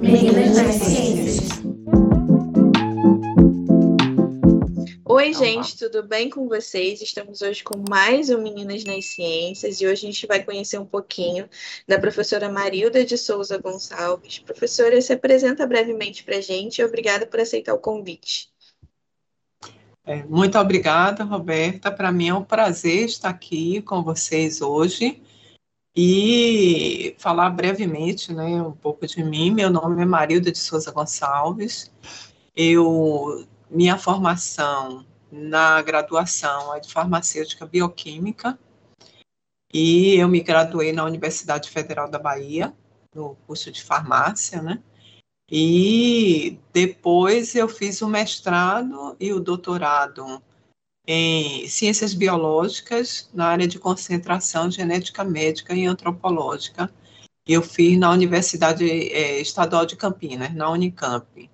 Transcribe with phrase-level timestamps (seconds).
[0.00, 1.48] Meninas das Ciências.
[5.04, 7.00] Oi, gente, tudo bem com vocês?
[7.00, 10.84] Estamos hoje com mais um Meninas nas Ciências e hoje a gente vai conhecer um
[10.84, 11.48] pouquinho
[11.88, 14.38] da professora Marilda de Souza Gonçalves.
[14.38, 18.48] Professora, se apresenta brevemente para a gente e obrigada por aceitar o convite.
[20.06, 21.90] É, muito obrigada, Roberta.
[21.90, 25.22] Para mim é um prazer estar aqui com vocês hoje
[25.96, 29.50] e falar brevemente né, um pouco de mim.
[29.50, 31.92] Meu nome é Marilda de Souza Gonçalves.
[32.56, 38.58] Eu minha formação na graduação é de farmacêutica bioquímica
[39.72, 42.72] e eu me graduei na Universidade Federal da Bahia,
[43.12, 44.80] no curso de farmácia, né?
[45.50, 50.40] E depois eu fiz o mestrado e o doutorado
[51.06, 56.90] em ciências biológicas na área de concentração genética médica e antropológica.
[57.46, 61.50] Eu fiz na Universidade é, Estadual de Campinas, na Unicamp.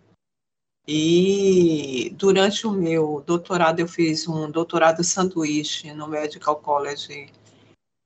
[0.86, 7.32] E durante o meu doutorado, eu fiz um doutorado sanduíche no Medical College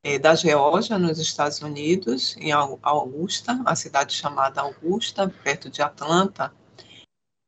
[0.03, 6.53] é, da Geórgia, nos Estados Unidos, em Augusta, a cidade chamada Augusta, perto de Atlanta.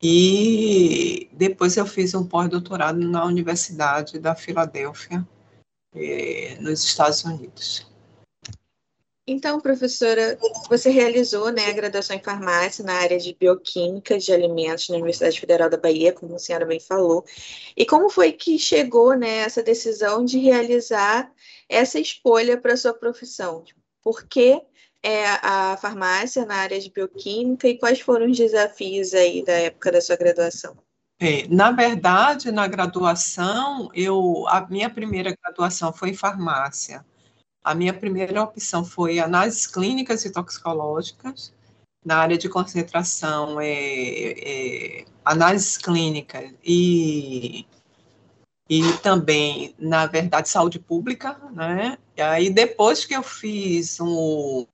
[0.09, 5.27] E depois eu fiz um pós-doutorado na Universidade da Filadélfia,
[5.93, 7.85] é, nos Estados Unidos.
[9.27, 14.89] Então, professora, você realizou né, a graduação em farmácia na área de bioquímica de alimentos
[14.89, 17.25] na Universidade Federal da Bahia, como a senhora bem falou.
[17.77, 21.33] E como foi que chegou né, essa decisão de realizar
[21.69, 23.65] essa escolha para a sua profissão?
[24.05, 24.63] Por que
[25.03, 29.93] é, a farmácia na área de bioquímica e quais foram os desafios aí da época
[29.93, 30.77] da sua graduação?
[31.19, 37.05] É, na verdade, na graduação, eu a minha primeira graduação foi em farmácia.
[37.65, 41.55] A minha primeira opção foi análises clínicas e toxicológicas.
[42.05, 47.67] Na área de concentração, é, é análises clínicas e,
[48.71, 51.41] e também, na verdade, saúde pública.
[51.53, 51.99] Né?
[52.17, 54.67] E aí, depois que eu fiz um,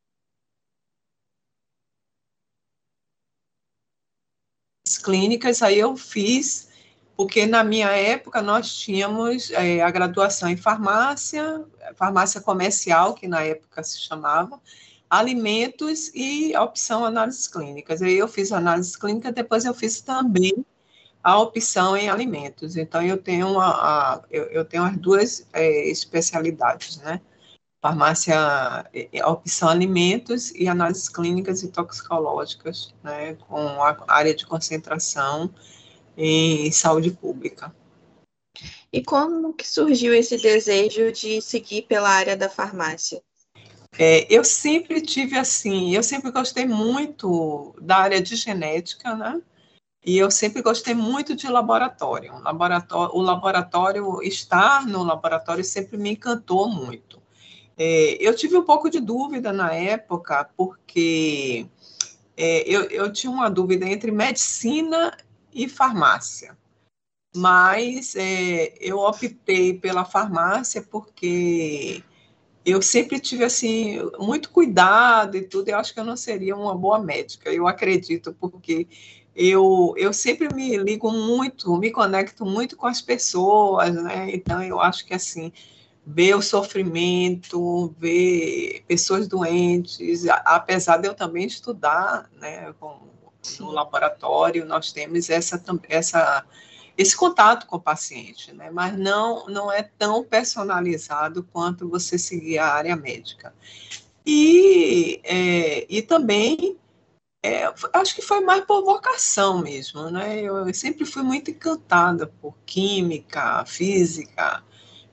[5.03, 6.73] clínicas, aí eu fiz
[7.17, 11.65] porque na minha época nós tínhamos é, a graduação em farmácia,
[11.95, 14.61] farmácia comercial, que na época se chamava,
[15.09, 18.01] alimentos e a opção análises clínicas.
[18.01, 20.65] Aí eu fiz análise clínica, depois eu fiz também
[21.23, 22.77] a opção em alimentos.
[22.77, 27.21] Então eu tenho, uma, a, eu, eu, tenho as duas é, especialidades, né?
[27.83, 33.35] Farmácia, é, é, a opção alimentos e análises clínicas e toxicológicas, né?
[33.35, 35.53] Com a área de concentração
[36.17, 37.75] em saúde pública.
[38.93, 43.21] E como que surgiu esse desejo de seguir pela área da farmácia?
[43.99, 49.43] É, eu sempre tive assim, eu sempre gostei muito da área de genética, né?
[50.05, 52.39] E eu sempre gostei muito de laboratório.
[52.41, 57.22] laboratório o laboratório, estar no laboratório sempre me encantou muito.
[57.77, 61.67] É, eu tive um pouco de dúvida na época, porque
[62.37, 65.17] é, eu, eu tinha uma dúvida entre medicina
[65.53, 66.57] e farmácia.
[67.35, 72.03] Mas é, eu optei pela farmácia porque
[72.65, 75.69] eu sempre tive assim muito cuidado e tudo.
[75.69, 77.51] Eu acho que eu não seria uma boa médica.
[77.51, 78.87] Eu acredito porque
[79.35, 84.31] eu, eu sempre me ligo muito, me conecto muito com as pessoas, né?
[84.35, 85.53] Então eu acho que assim
[86.05, 92.99] ver o sofrimento, ver pessoas doentes, apesar de eu também estudar, né, com,
[93.61, 96.45] no laboratório, nós temos essa, essa,
[96.99, 98.71] esse contato com o paciente, né?
[98.71, 103.55] mas não, não é tão personalizado quanto você seguir a área médica.
[104.25, 106.77] E, é, e também,
[107.43, 110.41] é, acho que foi mais por vocação mesmo, né?
[110.41, 114.63] Eu, eu sempre fui muito encantada por química, física,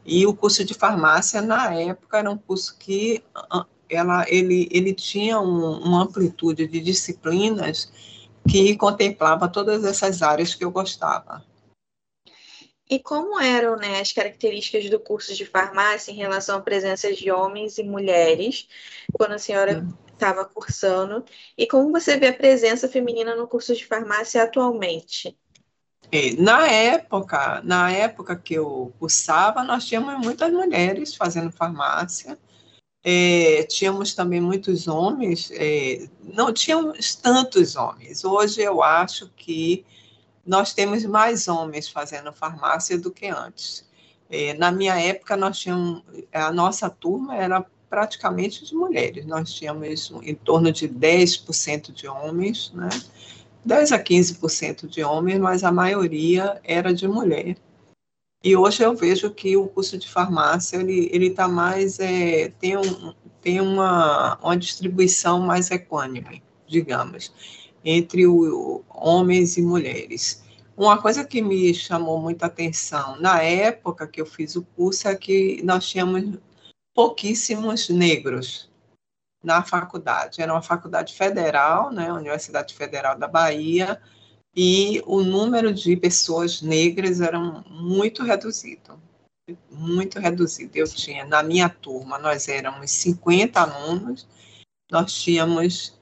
[0.05, 3.23] e o curso de farmácia, na época, era um curso que
[3.89, 7.91] ela, ele, ele tinha um, uma amplitude de disciplinas
[8.49, 11.43] que contemplava todas essas áreas que eu gostava.
[12.89, 17.29] E como eram né, as características do curso de farmácia em relação à presença de
[17.29, 18.67] homens e mulheres
[19.13, 20.49] quando a senhora estava hum.
[20.51, 21.23] cursando?
[21.55, 25.37] E como você vê a presença feminina no curso de farmácia atualmente?
[26.11, 32.37] É, na época, na época que eu cursava, nós tínhamos muitas mulheres fazendo farmácia.
[33.03, 38.25] É, tínhamos também muitos homens, é, não tínhamos tantos homens.
[38.25, 39.85] Hoje eu acho que
[40.45, 43.87] nós temos mais homens fazendo farmácia do que antes.
[44.29, 46.03] É, na minha época, nós tínhamos,
[46.33, 49.25] a nossa turma era praticamente de mulheres.
[49.25, 52.89] Nós tínhamos em torno de 10% de homens, né?
[53.65, 57.57] 10 a 15% de homens, mas a maioria era de mulher.
[58.43, 62.77] E hoje eu vejo que o curso de farmácia ele ele está mais é, tem
[62.77, 67.33] um, tem uma, uma distribuição mais equânime, digamos,
[67.83, 70.43] entre o, homens e mulheres.
[70.77, 75.15] Uma coisa que me chamou muita atenção na época que eu fiz o curso é
[75.15, 76.39] que nós tínhamos
[76.95, 78.68] pouquíssimos negros
[79.43, 80.41] na faculdade.
[80.41, 84.01] Era uma faculdade federal, né, Universidade Federal da Bahia,
[84.55, 88.99] e o número de pessoas negras era muito reduzido
[89.69, 90.75] muito reduzido.
[90.75, 94.27] Eu tinha, na minha turma, nós éramos 50 alunos,
[94.91, 95.97] nós tínhamos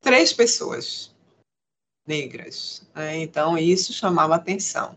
[0.00, 1.14] três pessoas
[2.06, 2.86] negras.
[2.94, 3.18] Né?
[3.18, 4.96] Então, isso chamava atenção.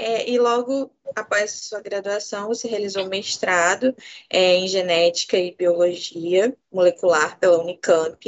[0.00, 3.94] É, e logo após sua graduação, você realizou mestrado
[4.30, 8.18] é, em genética e biologia molecular pela Unicamp.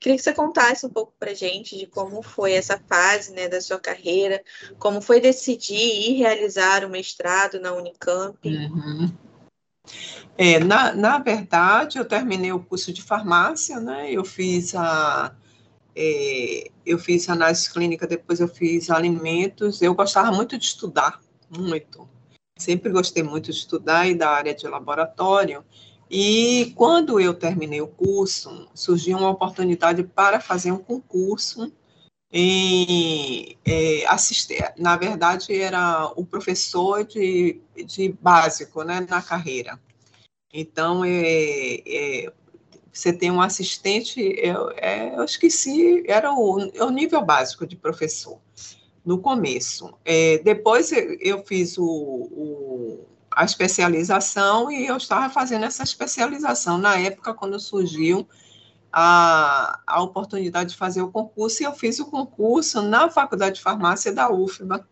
[0.00, 3.60] Queria que você contasse um pouco para gente de como foi essa fase né, da
[3.60, 4.42] sua carreira,
[4.78, 8.36] como foi decidir e realizar o mestrado na Unicamp.
[8.44, 9.12] Uhum.
[10.36, 14.10] É, na, na verdade, eu terminei o curso de farmácia, né?
[14.10, 15.34] Eu fiz a
[15.94, 19.82] é, eu fiz análise clínica, depois eu fiz alimentos.
[19.82, 22.08] Eu gostava muito de estudar, muito.
[22.58, 25.64] Sempre gostei muito de estudar e da área de laboratório.
[26.10, 31.72] E quando eu terminei o curso, surgiu uma oportunidade para fazer um concurso
[32.30, 34.72] em é, assistir.
[34.78, 39.78] Na verdade, era o professor de, de básico né, na carreira.
[40.52, 42.32] Então, é, é,
[42.92, 47.74] você tem um assistente, eu, é, eu esqueci, era o, é o nível básico de
[47.74, 48.38] professor,
[49.04, 49.94] no começo.
[50.04, 56.98] É, depois eu fiz o, o, a especialização e eu estava fazendo essa especialização na
[56.98, 58.28] época quando surgiu
[58.92, 63.62] a, a oportunidade de fazer o concurso, e eu fiz o concurso na Faculdade de
[63.62, 64.86] Farmácia da UFBA.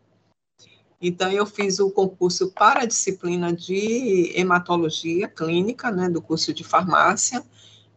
[1.02, 6.64] Então, eu fiz o concurso para a disciplina de hematologia clínica, né, do curso de
[6.64, 7.44] farmácia,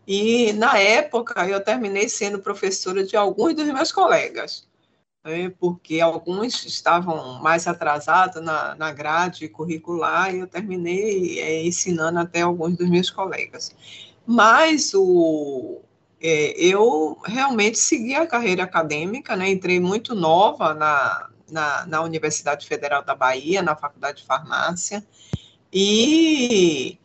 [0.05, 4.67] e, na época, eu terminei sendo professora de alguns dos meus colegas,
[5.23, 12.19] né, porque alguns estavam mais atrasados na, na grade curricular, e eu terminei é, ensinando
[12.19, 13.73] até alguns dos meus colegas.
[14.25, 15.81] Mas o,
[16.21, 22.67] é, eu realmente segui a carreira acadêmica, né, entrei muito nova na, na, na Universidade
[22.67, 25.05] Federal da Bahia, na Faculdade de Farmácia,
[25.71, 26.99] e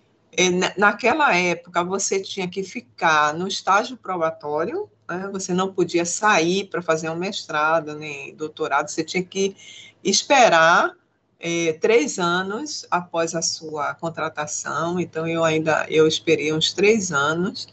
[0.76, 5.28] naquela época você tinha que ficar no estágio probatório, né?
[5.32, 9.56] você não podia sair para fazer um mestrado nem doutorado, você tinha que
[10.02, 10.94] esperar
[11.40, 17.68] é, três anos após a sua contratação, então eu ainda eu esperei uns três anos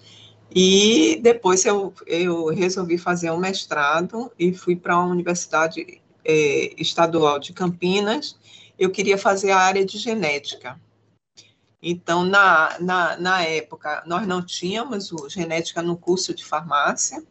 [0.53, 7.39] e depois eu, eu resolvi fazer um mestrado e fui para a Universidade é, Estadual
[7.39, 8.38] de Campinas.
[8.77, 10.79] Eu queria fazer a área de genética.
[11.87, 17.23] Então, na, na, na época, nós não tínhamos o genética no curso de farmácia,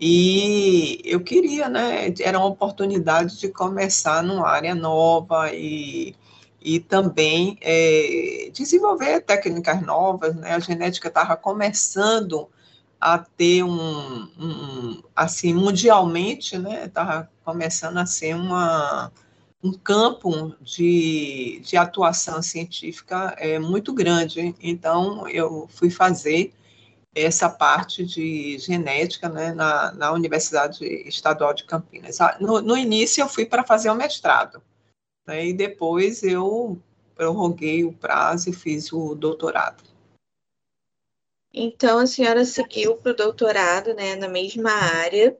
[0.00, 2.14] e eu queria, né?
[2.20, 6.14] Era uma oportunidade de começar numa área nova e,
[6.60, 10.54] e também é, desenvolver técnicas novas, né?
[10.54, 12.48] A genética estava começando
[13.00, 16.84] a ter um, um, assim, mundialmente, né?
[16.84, 19.10] Estava começando a ser uma,
[19.62, 24.54] um campo de, de atuação científica é, muito grande.
[24.60, 26.52] Então, eu fui fazer
[27.14, 32.20] essa parte de genética né, na, na Universidade Estadual de Campinas.
[32.20, 34.62] Ah, no, no início, eu fui para fazer o mestrado,
[35.26, 36.80] né, e depois eu
[37.14, 39.84] prorroguei o prazo e fiz o doutorado.
[41.54, 45.36] Então, a senhora seguiu para o doutorado né, na mesma área,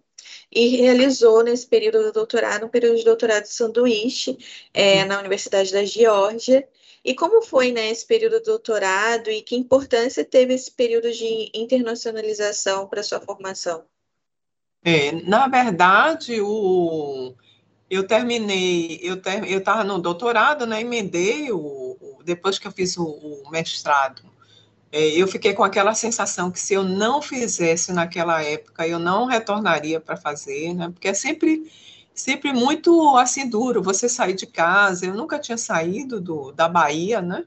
[0.53, 4.39] e realizou nesse período do doutorado um período de doutorado de sanduíche
[4.75, 6.69] é, na Universidade da Geórgia.
[7.03, 11.51] E como foi né, esse período do doutorado e que importância teve esse período de
[11.55, 13.85] internacionalização para sua formação?
[14.85, 17.35] É, na verdade, o,
[17.89, 22.73] eu terminei, eu ter, eu estava no doutorado, né, emendei o, o, depois que eu
[22.73, 24.32] fiz o, o mestrado
[24.93, 29.25] é, eu fiquei com aquela sensação que se eu não fizesse naquela época, eu não
[29.25, 30.91] retornaria para fazer, né?
[30.91, 31.73] Porque é sempre,
[32.15, 35.07] sempre muito assim duro você sair de casa.
[35.07, 37.47] Eu nunca tinha saído do, da Bahia, né?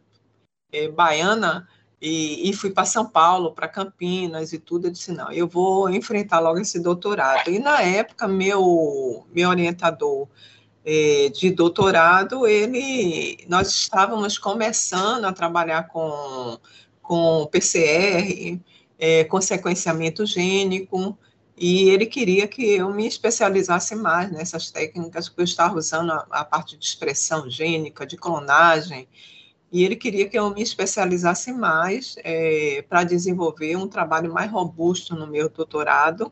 [0.72, 1.68] É, baiana,
[2.02, 4.88] e, e fui para São Paulo, para Campinas e tudo.
[4.88, 7.50] Eu disse: não, eu vou enfrentar logo esse doutorado.
[7.52, 10.28] E na época, meu, meu orientador
[10.84, 16.60] é, de doutorado, ele, nós estávamos começando a trabalhar com,
[17.08, 18.60] com PCR,
[18.98, 21.18] é, com sequenciamento gênico,
[21.58, 26.26] e ele queria que eu me especializasse mais nessas técnicas, porque eu estava usando a,
[26.30, 29.08] a parte de expressão gênica, de clonagem,
[29.72, 35.16] e ele queria que eu me especializasse mais é, para desenvolver um trabalho mais robusto
[35.16, 36.32] no meu doutorado.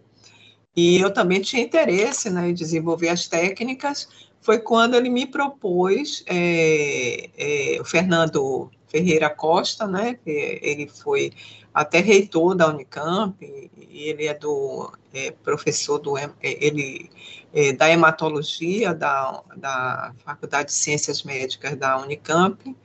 [0.75, 4.07] E eu também tinha interesse né, em desenvolver as técnicas.
[4.41, 11.31] Foi quando ele me propôs, é, é, o Fernando Ferreira Costa, né, ele foi
[11.73, 17.09] até reitor da Unicamp, e ele é do é, professor do é, ele
[17.51, 22.75] é, da hematologia da, da Faculdade de Ciências Médicas da Unicamp.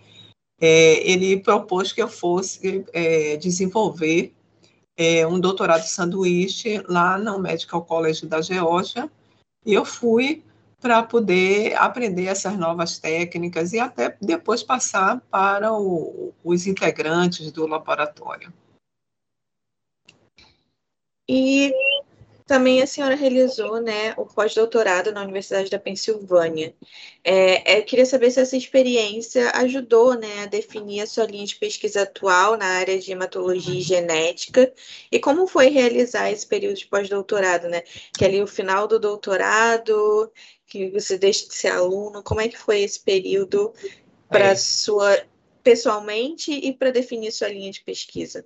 [0.58, 4.32] É, ele propôs que eu fosse é, desenvolver
[4.96, 9.10] é, um doutorado sanduíche lá no Medical College da Geórgia,
[9.66, 10.42] e eu fui
[10.80, 17.66] para poder aprender essas novas técnicas e até depois passar para o, os integrantes do
[17.66, 18.52] laboratório.
[21.28, 21.72] E
[22.48, 26.74] também a senhora realizou né, o pós-doutorado na Universidade da Pensilvânia.
[27.22, 31.44] É, é, eu queria saber se essa experiência ajudou né, a definir a sua linha
[31.44, 34.72] de pesquisa atual na área de hematologia e genética,
[35.12, 37.82] e como foi realizar esse período de pós-doutorado, né?
[38.16, 40.32] Que ali o final do doutorado,
[40.66, 43.74] que você deixa de ser aluno, como é que foi esse período
[44.26, 44.56] para é.
[44.56, 45.22] sua
[45.62, 48.42] pessoalmente e para definir sua linha de pesquisa?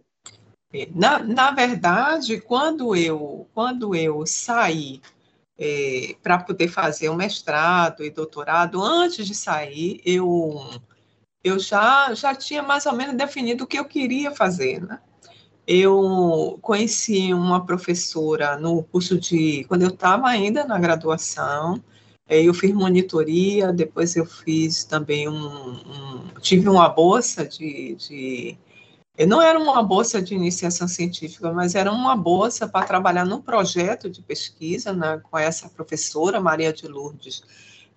[0.95, 5.02] Na, na verdade, quando eu, quando eu saí
[5.59, 10.64] é, para poder fazer o mestrado e doutorado, antes de sair, eu,
[11.45, 14.99] eu já, já tinha mais ou menos definido o que eu queria fazer, né?
[15.67, 19.64] Eu conheci uma professora no curso de.
[19.69, 21.81] Quando eu estava ainda na graduação,
[22.26, 25.35] é, eu fiz monitoria, depois eu fiz também um.
[25.35, 28.59] um tive uma bolsa de, de
[29.26, 34.09] não era uma bolsa de iniciação científica, mas era uma bolsa para trabalhar num projeto
[34.09, 37.42] de pesquisa né, com essa professora, Maria de Lourdes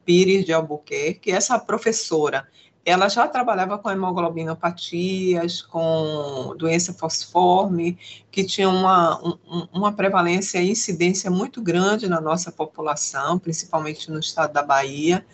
[0.04, 1.32] Pires de Albuquerque.
[1.32, 2.46] Essa professora,
[2.84, 7.98] ela já trabalhava com hemoglobinopatias, com doença fosforme,
[8.30, 14.20] que tinha uma, um, uma prevalência e incidência muito grande na nossa população, principalmente no
[14.20, 15.26] estado da Bahia.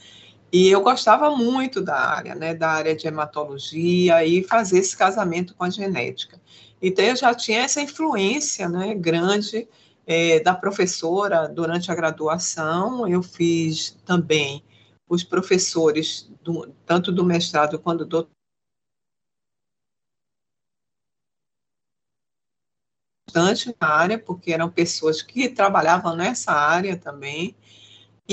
[0.52, 5.56] E eu gostava muito da área, né, da área de hematologia e fazer esse casamento
[5.56, 6.42] com a genética.
[6.82, 9.68] Então, eu já tinha essa influência né, grande
[10.06, 13.08] é, da professora durante a graduação.
[13.08, 14.64] Eu fiz também
[15.08, 18.28] os professores, do, tanto do mestrado quanto do
[23.26, 27.56] bastante na área, porque eram pessoas que trabalhavam nessa área também.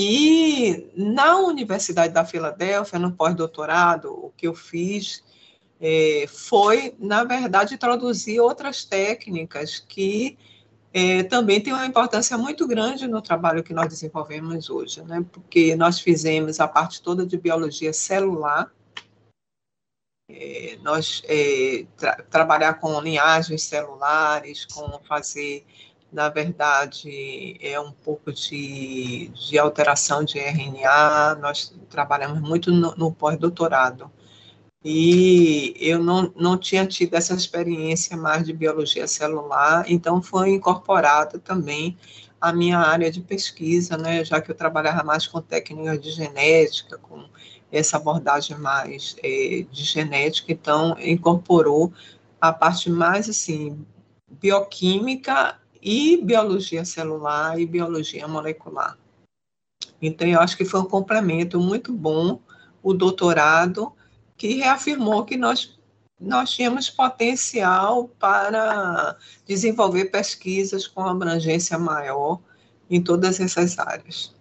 [0.01, 5.21] E na Universidade da Filadélfia, no pós-doutorado, o que eu fiz
[5.77, 10.37] é, foi, na verdade, introduzir outras técnicas que
[10.93, 15.25] é, também têm uma importância muito grande no trabalho que nós desenvolvemos hoje, né?
[15.33, 18.71] porque nós fizemos a parte toda de biologia celular,
[20.29, 25.65] é, nós é, tra trabalhar com linhagens celulares, com fazer
[26.11, 31.35] na verdade, é um pouco de, de alteração de RNA.
[31.35, 34.11] Nós trabalhamos muito no, no pós-doutorado.
[34.83, 41.37] E eu não, não tinha tido essa experiência mais de biologia celular, então foi incorporada
[41.37, 41.97] também
[42.39, 46.97] a minha área de pesquisa, né, já que eu trabalhava mais com técnicas de genética,
[46.97, 47.25] com
[47.69, 51.91] essa abordagem mais é, de genética, então incorporou
[52.39, 53.85] a parte mais assim
[54.29, 58.97] bioquímica e biologia celular e biologia molecular.
[60.01, 62.39] Então, eu acho que foi um complemento muito bom
[62.81, 63.91] o doutorado,
[64.37, 65.77] que reafirmou que nós,
[66.19, 72.39] nós tínhamos potencial para desenvolver pesquisas com abrangência maior
[72.89, 74.33] em todas essas áreas.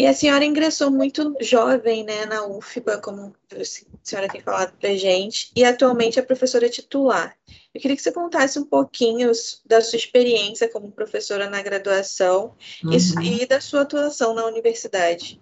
[0.00, 3.64] E a senhora ingressou muito jovem né, na UFBA, como a
[4.02, 7.36] senhora tem falado para gente, e atualmente é professora titular.
[7.74, 9.30] Eu queria que você contasse um pouquinho
[9.66, 12.92] da sua experiência como professora na graduação uhum.
[13.22, 15.38] e, e, da sua atuação na universidade.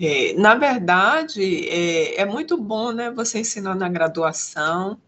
[0.00, 4.98] É, na verdade, é, é, muito bom né, você ensinar na graduação,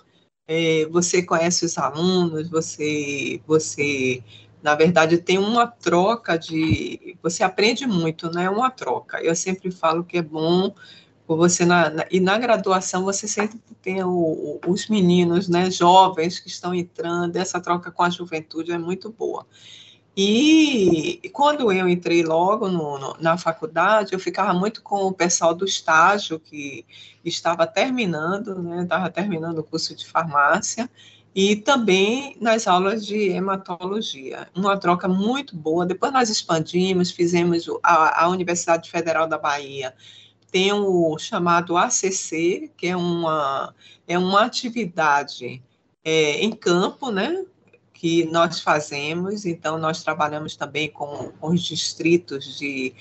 [0.46, 4.22] é, você conhece os alunos, você, você,
[4.64, 7.18] na verdade, tem uma troca de.
[7.23, 8.49] Você aprende muito, né?
[8.49, 9.21] Uma troca.
[9.23, 10.75] Eu sempre falo que é bom
[11.26, 16.49] você na, na, e na graduação você sempre tem o, os meninos, né, jovens que
[16.49, 19.47] estão entrando, essa troca com a juventude é muito boa.
[20.16, 25.54] E quando eu entrei logo no, no, na faculdade, eu ficava muito com o pessoal
[25.54, 26.87] do estágio, que
[27.25, 30.90] estava terminando, né, estava terminando o curso de farmácia,
[31.34, 34.48] e também nas aulas de hematologia.
[34.54, 35.84] Uma troca muito boa.
[35.84, 39.94] Depois nós expandimos, fizemos a, a Universidade Federal da Bahia,
[40.52, 43.74] tem o chamado ACC, que é uma,
[44.06, 45.60] é uma atividade
[46.04, 47.44] é, em campo, né?
[48.04, 52.92] que nós fazemos, então nós trabalhamos também com, os distritos de,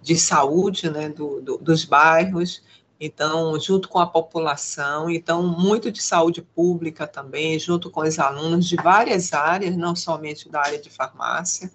[0.00, 2.62] de saúde né, do, do, dos bairros,
[3.04, 8.68] então, junto com a população, então, muito de saúde pública também, junto com os alunos
[8.68, 11.68] de várias áreas, não somente da área de farmácia.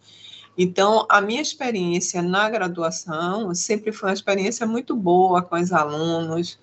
[0.57, 6.57] Então, a minha experiência na graduação sempre foi uma experiência muito boa com os alunos,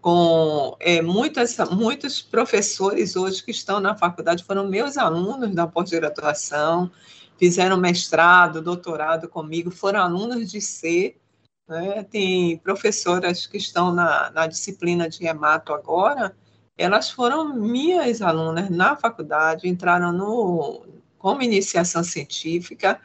[0.00, 6.90] com é, muitas, muitos professores hoje que estão na faculdade foram meus alunos da pós-graduação,
[7.38, 11.14] fizeram mestrado, doutorado comigo, foram alunos de C.
[11.68, 12.02] Né?
[12.04, 16.34] Tem professoras que estão na, na disciplina de hemato agora,
[16.76, 20.86] elas foram minhas alunas na faculdade, entraram no,
[21.18, 23.00] como iniciação científica,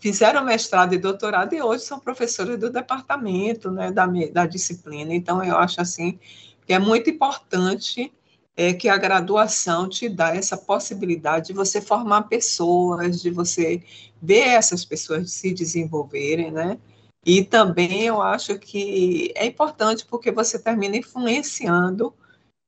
[0.00, 5.14] fizeram mestrado e doutorado e hoje são professores do departamento, né, da, da disciplina.
[5.14, 6.18] Então, eu acho assim
[6.66, 8.12] que é muito importante
[8.56, 13.82] é, que a graduação te dá essa possibilidade de você formar pessoas, de você
[14.20, 16.78] ver essas pessoas se desenvolverem, né?
[17.24, 22.12] E também eu acho que é importante porque você termina influenciando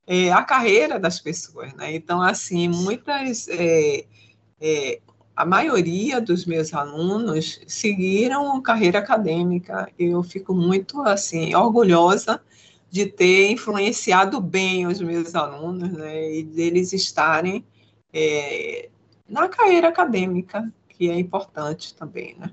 [0.07, 1.93] é, a carreira das pessoas, né?
[1.95, 4.05] Então, assim, muitas é,
[4.61, 5.01] é,
[5.35, 9.91] a maioria dos meus alunos seguiram carreira acadêmica.
[9.99, 12.41] Eu fico muito assim orgulhosa
[12.89, 17.65] de ter influenciado bem os meus alunos, né, e deles estarem
[18.13, 18.89] é,
[19.27, 22.51] na carreira acadêmica, que é importante também, né.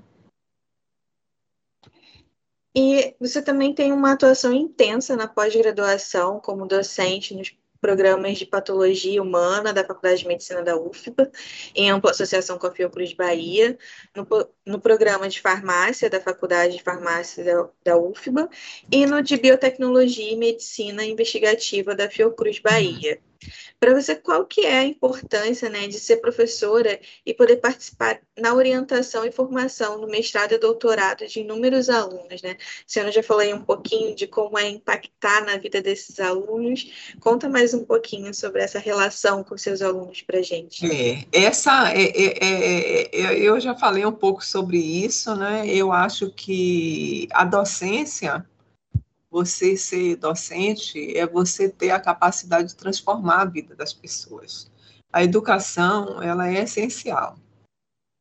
[2.75, 9.21] E você também tem uma atuação intensa na pós-graduação como docente nos programas de patologia
[9.21, 11.29] humana da Faculdade de Medicina da UFBA,
[11.75, 13.77] em ampla associação com a Fiocruz Bahia,
[14.15, 14.25] no,
[14.65, 18.49] no programa de farmácia da Faculdade de Farmácia da, da UFBA
[18.89, 23.19] e no de Biotecnologia e Medicina Investigativa da Fiocruz Bahia.
[23.79, 28.53] Para você, qual que é a importância né, de ser professora e poder participar na
[28.53, 32.41] orientação e formação no mestrado e doutorado de inúmeros alunos?
[32.41, 32.55] Né?
[32.87, 37.13] Senhora já aí um pouquinho de como é impactar na vida desses alunos.
[37.19, 40.85] Conta mais um pouquinho sobre essa relação com seus alunos para gente.
[40.89, 45.67] É, essa, é, é, é, é, eu já falei um pouco sobre isso, né?
[45.67, 48.45] Eu acho que a docência
[49.33, 54.71] você ser docente é você ter a capacidade de transformar a vida das pessoas.
[55.11, 57.35] A educação, ela é essencial.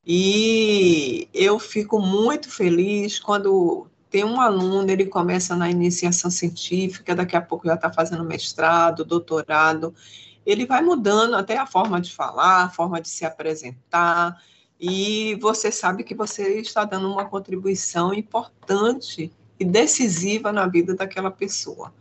[0.07, 7.37] E eu fico muito feliz quando tem um aluno, ele começa na iniciação científica, daqui
[7.37, 9.95] a pouco já está fazendo mestrado, doutorado,
[10.47, 14.43] ele vai mudando até a forma de falar, a forma de se apresentar,
[14.81, 21.31] e você sabe que você está dando uma contribuição importante e decisiva na vida daquela
[21.31, 21.93] pessoa,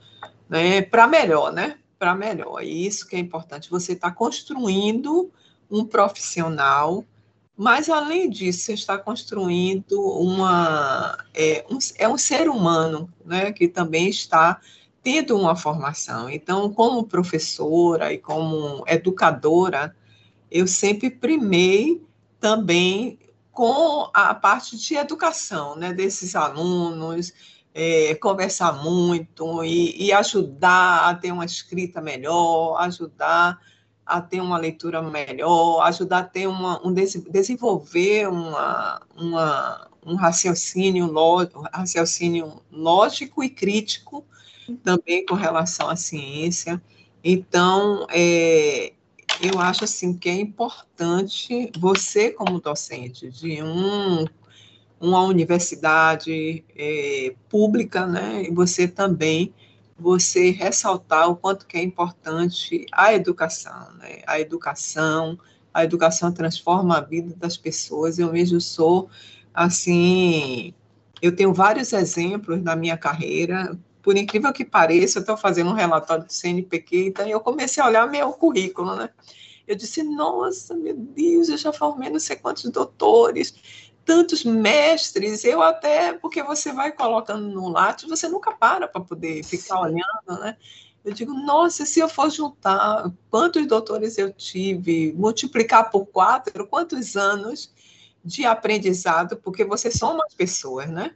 [0.49, 0.81] né?
[0.81, 1.77] Para melhor, né?
[1.97, 2.63] Para melhor.
[2.63, 3.69] E isso que é importante.
[3.69, 5.31] Você está construindo
[5.69, 7.05] um profissional,
[7.55, 13.51] mas além disso, você está construindo uma é um, é um ser humano, né?
[13.51, 14.59] Que também está
[15.03, 16.29] tendo uma formação.
[16.29, 19.95] Então, como professora e como educadora,
[20.49, 22.01] eu sempre primei
[22.39, 23.17] também
[23.51, 27.33] com a parte de educação né, desses alunos,
[27.73, 33.59] é, conversar muito e, e, ajudar a ter uma escrita melhor, ajudar
[34.05, 41.05] a ter uma leitura melhor, ajudar a ter uma, um desenvolver uma, uma, um raciocínio,
[41.05, 44.25] lógico, raciocínio lógico e crítico
[44.83, 46.81] também com relação à ciência.
[47.23, 48.93] Então, é,
[49.41, 54.25] eu acho assim que é importante você, como docente de um,
[54.99, 59.53] uma universidade é, pública, né, e você também
[59.97, 64.21] você ressaltar o quanto que é importante a educação, né?
[64.25, 65.37] A educação,
[65.71, 68.17] a educação transforma a vida das pessoas.
[68.17, 69.09] Eu mesmo sou
[69.53, 70.73] assim,
[71.21, 75.75] eu tenho vários exemplos na minha carreira por incrível que pareça, eu estou fazendo um
[75.75, 79.09] relatório do CNPq, então eu comecei a olhar meu currículo, né?
[79.67, 83.53] Eu disse, nossa, meu Deus, eu já formei não sei quantos doutores,
[84.03, 89.43] tantos mestres, eu até, porque você vai colocando no lápis, você nunca para para poder
[89.43, 90.57] ficar olhando, né?
[91.03, 97.15] Eu digo, nossa, se eu for juntar quantos doutores eu tive, multiplicar por quatro, quantos
[97.15, 97.71] anos
[98.23, 101.15] de aprendizado, porque vocês são umas pessoas, né?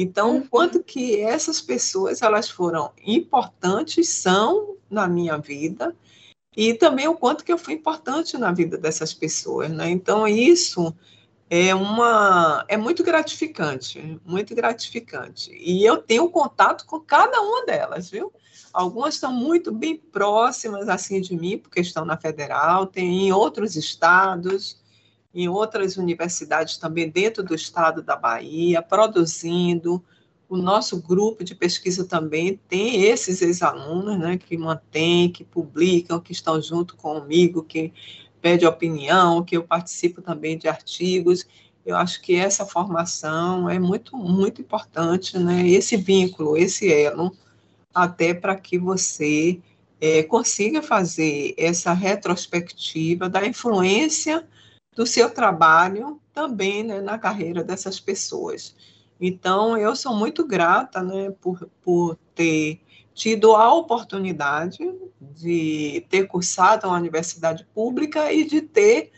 [0.00, 0.46] Então, uhum.
[0.46, 5.92] quanto que essas pessoas elas foram importantes são na minha vida
[6.56, 9.90] e também o quanto que eu fui importante na vida dessas pessoas, né?
[9.90, 10.94] Então, isso
[11.50, 15.50] é uma é muito gratificante, muito gratificante.
[15.52, 18.32] E eu tenho contato com cada uma delas, viu?
[18.72, 23.74] Algumas estão muito bem próximas assim de mim, porque estão na federal, tem em outros
[23.74, 24.80] estados,
[25.38, 30.02] em outras universidades também dentro do estado da Bahia, produzindo.
[30.48, 36.32] O nosso grupo de pesquisa também tem esses ex-alunos, né, que mantêm, que publicam, que
[36.32, 37.92] estão junto comigo, que
[38.42, 41.46] pede opinião, que eu participo também de artigos.
[41.86, 45.68] Eu acho que essa formação é muito, muito importante, né?
[45.68, 47.32] Esse vínculo, esse elo,
[47.94, 49.60] até para que você
[50.00, 54.44] é, consiga fazer essa retrospectiva da influência
[54.98, 58.74] do seu trabalho também né, na carreira dessas pessoas.
[59.20, 62.80] Então, eu sou muito grata né, por, por ter
[63.14, 64.78] tido a oportunidade
[65.20, 69.12] de ter cursado uma universidade pública e de ter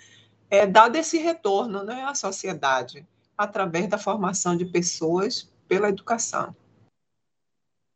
[0.51, 6.55] é, dado esse retorno né, à sociedade através da formação de pessoas pela educação.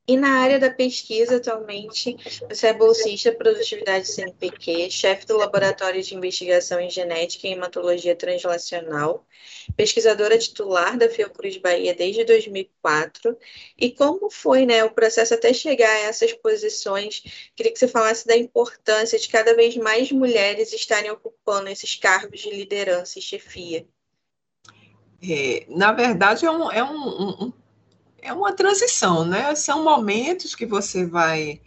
[0.07, 2.15] E na área da pesquisa, atualmente,
[2.47, 9.27] você é bolsista Produtividade CNPq, chefe do Laboratório de Investigação em Genética e Hematologia Translacional,
[9.75, 13.35] pesquisadora titular da Fiocruz Bahia desde 2004.
[13.79, 17.23] E como foi né, o processo até chegar a essas posições?
[17.57, 22.41] Queria que você falasse da importância de cada vez mais mulheres estarem ocupando esses cargos
[22.41, 23.87] de liderança e chefia.
[25.23, 27.53] É, na verdade, é um, é um, um
[28.25, 29.55] é uma transição, né?
[29.55, 31.61] São momentos que você vai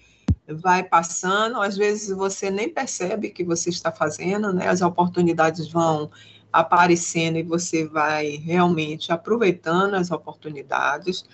[0.50, 4.67] vai passando, às vezes você nem percebe que você está fazendo, né?
[4.67, 6.10] As oportunidades vão
[6.52, 11.26] aparecendo e você vai realmente aproveitando as oportunidades.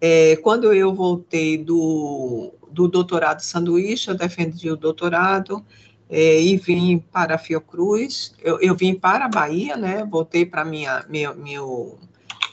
[0.00, 5.64] É, quando eu voltei do, do doutorado sanduíche, eu defendi o doutorado
[6.08, 8.34] é, e vim para a Fiocruz.
[8.40, 10.06] Eu, eu vim para a Bahia, né?
[10.08, 11.98] Voltei para minha meu,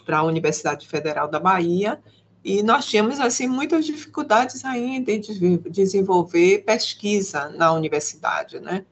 [0.03, 1.99] para a Universidade Federal da Bahia
[2.47, 5.19] e nós tínhamos, assim, muitas dificuldades ainda em
[5.69, 8.86] desenvolver pesquisa na universidade, né?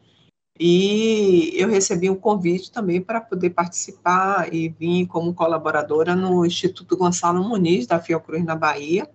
[0.59, 6.97] E eu recebi um convite também para poder participar e vim como colaboradora no Instituto
[6.97, 9.09] Gonçalo Muniz, da Fiocruz, na Bahia.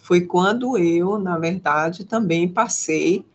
[0.00, 3.26] Foi quando eu, na verdade, também passei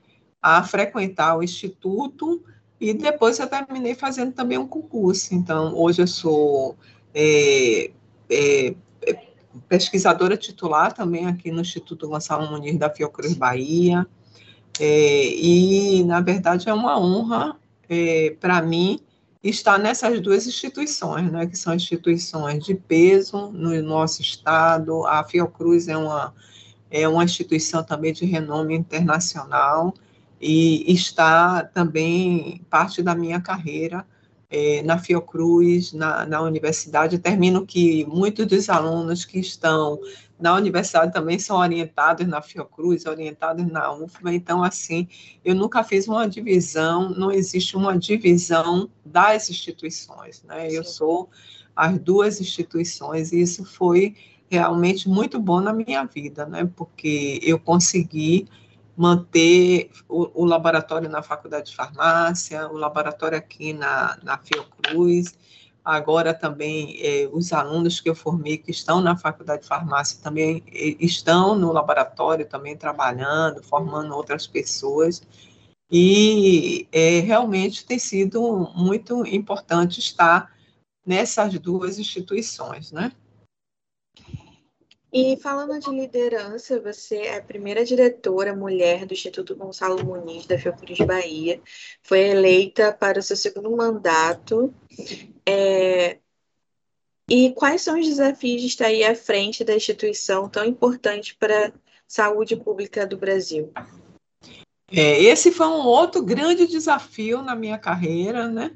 [0.41, 2.41] a frequentar o Instituto
[2.79, 5.35] e depois eu terminei fazendo também um concurso.
[5.35, 6.77] Então, hoje eu sou
[7.13, 7.91] é,
[8.29, 8.75] é,
[9.67, 14.05] pesquisadora titular também aqui no Instituto Gonçalo Muniz da Fiocruz Bahia,
[14.79, 17.55] é, e, na verdade, é uma honra
[17.89, 18.99] é, para mim
[19.43, 25.05] estar nessas duas instituições, né, que são instituições de peso no nosso estado.
[25.05, 26.33] A Fiocruz é uma,
[26.89, 29.93] é uma instituição também de renome internacional
[30.39, 34.05] e está também parte da minha carreira
[34.51, 37.17] é, na Fiocruz, na, na universidade.
[37.17, 39.97] Termino que muitos dos alunos que estão
[40.37, 45.07] na universidade também são orientados na Fiocruz, orientados na UFBA, então, assim,
[45.45, 50.67] eu nunca fiz uma divisão, não existe uma divisão das instituições, né?
[50.71, 51.29] Eu sou
[51.75, 54.15] as duas instituições, e isso foi
[54.49, 56.67] realmente muito bom na minha vida, né?
[56.75, 58.47] Porque eu consegui
[59.01, 65.33] manter o, o, laboratório na Faculdade de Farmácia, o laboratório aqui na, na Fiocruz,
[65.83, 70.63] agora também é, os alunos que eu formei que estão na Faculdade de Farmácia também
[70.99, 75.23] estão no laboratório também trabalhando, formando outras pessoas,
[75.91, 80.55] e é, realmente tem sido muito importante estar
[81.03, 83.11] nessas duas instituições, né?
[85.13, 90.57] E falando de liderança, você é a primeira diretora mulher do Instituto Gonçalo Muniz da
[90.57, 91.61] Fiocruz Bahia,
[92.01, 94.73] foi eleita para o seu segundo mandato.
[95.45, 96.17] É...
[97.29, 101.67] E quais são os desafios de estar aí à frente da instituição tão importante para
[101.67, 101.71] a
[102.07, 103.71] saúde pública do Brasil?
[104.89, 108.75] É, esse foi um outro grande desafio na minha carreira, né?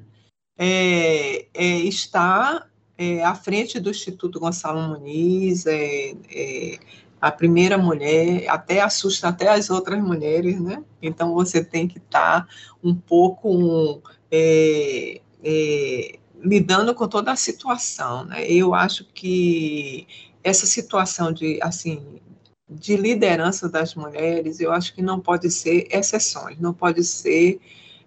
[0.58, 6.80] É, é estar é, à frente do Instituto Gonçalo Muniz, é, é,
[7.20, 10.84] a primeira mulher, até assusta até as outras mulheres, né?
[11.02, 12.48] Então você tem que estar tá
[12.84, 18.46] um pouco é, é, lidando com toda a situação, né?
[18.50, 20.08] Eu acho que
[20.44, 22.20] essa situação de assim
[22.68, 27.60] de liderança das mulheres, eu acho que não pode ser exceções, não pode ser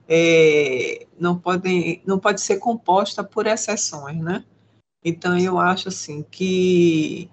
[0.08, 4.44] é, não, podem, não pode ser composta por exceções, né?
[5.04, 7.30] Então, eu acho assim que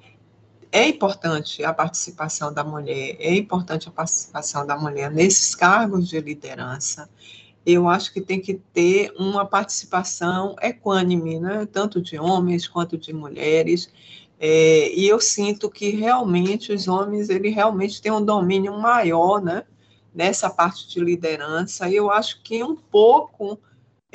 [0.71, 6.19] é importante a participação da mulher, é importante a participação da mulher nesses cargos de
[6.19, 7.09] liderança.
[7.65, 11.65] Eu acho que tem que ter uma participação equânime, né?
[11.71, 13.91] tanto de homens quanto de mulheres.
[14.39, 19.63] É, e eu sinto que realmente os homens ele realmente têm um domínio maior, né?
[20.13, 21.89] nessa parte de liderança.
[21.89, 23.59] Eu acho que um pouco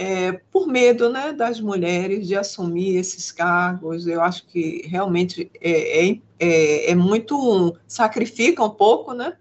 [0.00, 4.06] é, por medo né, das mulheres de assumir esses cargos.
[4.06, 7.76] Eu acho que realmente é, é, é, é muito.
[7.86, 9.36] sacrifica um pouco, né?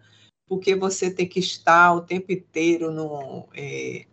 [0.49, 4.03] Porque você tem que estar o tempo inteiro no, é,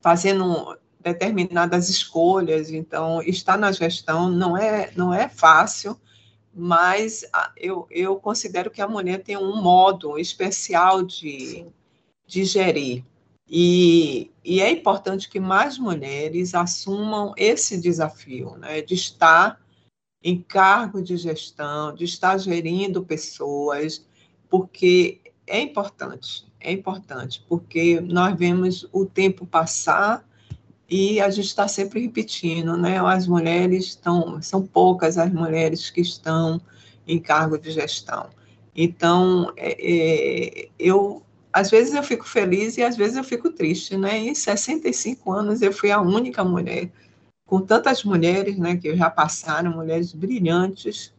[0.00, 2.70] fazendo determinadas escolhas.
[2.70, 5.98] Então, estar na gestão não é, não é fácil
[6.52, 7.24] mas
[7.56, 11.64] eu, eu considero que a mulher tem um modo especial de,
[12.26, 13.04] de gerir.
[13.52, 19.60] E, e, é importante que mais mulheres assumam esse desafio, né, de estar
[20.22, 24.06] em cargo de gestão, de estar gerindo pessoas,
[24.48, 30.24] porque é importante, é importante, porque nós vemos o tempo passar
[30.88, 32.98] e a gente está sempre repetindo, né?
[32.98, 36.60] As mulheres estão, são poucas as mulheres que estão
[37.06, 38.28] em cargo de gestão.
[38.74, 43.96] Então, é, é, eu às vezes eu fico feliz e às vezes eu fico triste,
[43.96, 44.18] né?
[44.18, 46.90] Em 65 anos eu fui a única mulher,
[47.46, 51.12] com tantas mulheres, né, que já passaram, mulheres brilhantes,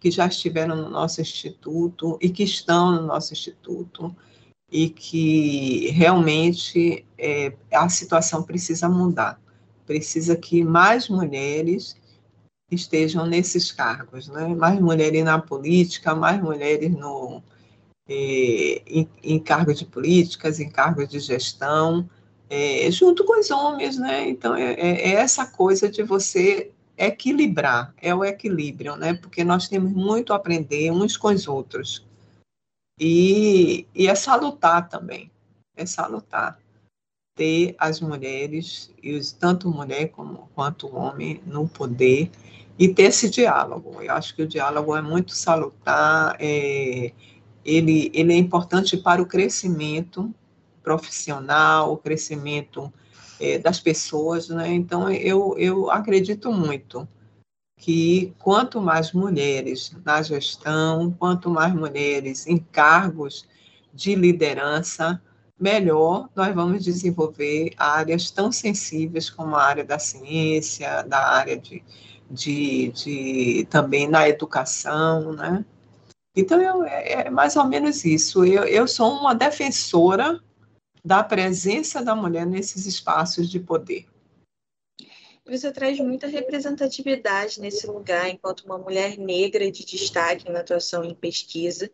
[0.00, 4.14] que já estiveram no nosso instituto e que estão no nosso instituto,
[4.70, 9.40] e que realmente é, a situação precisa mudar.
[9.86, 11.96] Precisa que mais mulheres
[12.70, 14.48] estejam nesses cargos, né?
[14.48, 17.40] mais mulheres na política, mais mulheres no,
[18.08, 22.08] é, em, em cargos de políticas, em cargos de gestão,
[22.48, 24.28] é, junto com os homens, né?
[24.28, 29.14] Então, é, é, é, essa coisa de você equilibrar, é o equilíbrio, né?
[29.14, 32.06] Porque nós temos muito a aprender uns com os outros.
[32.98, 35.30] E, e é salutar também,
[35.76, 36.58] é salutar
[37.36, 42.30] ter as mulheres, e os, tanto mulher como, quanto homem, no poder,
[42.78, 44.02] e ter esse diálogo.
[44.02, 47.12] Eu acho que o diálogo é muito salutar, é,
[47.66, 50.32] ele, ele é importante para o crescimento
[50.82, 52.92] profissional, o crescimento
[53.40, 54.72] é, das pessoas, né?
[54.72, 57.06] Então, eu, eu acredito muito
[57.78, 63.46] que quanto mais mulheres na gestão, quanto mais mulheres em cargos
[63.92, 65.20] de liderança,
[65.58, 71.82] melhor nós vamos desenvolver áreas tão sensíveis como a área da ciência, da área de,
[72.30, 75.64] de, de também na educação, né?
[76.36, 78.44] Então, eu, é, é mais ou menos isso.
[78.44, 80.38] Eu, eu sou uma defensora
[81.02, 84.06] da presença da mulher nesses espaços de poder.
[85.48, 91.14] Você traz muita representatividade nesse lugar, enquanto uma mulher negra de destaque na atuação em
[91.14, 91.88] pesquisa.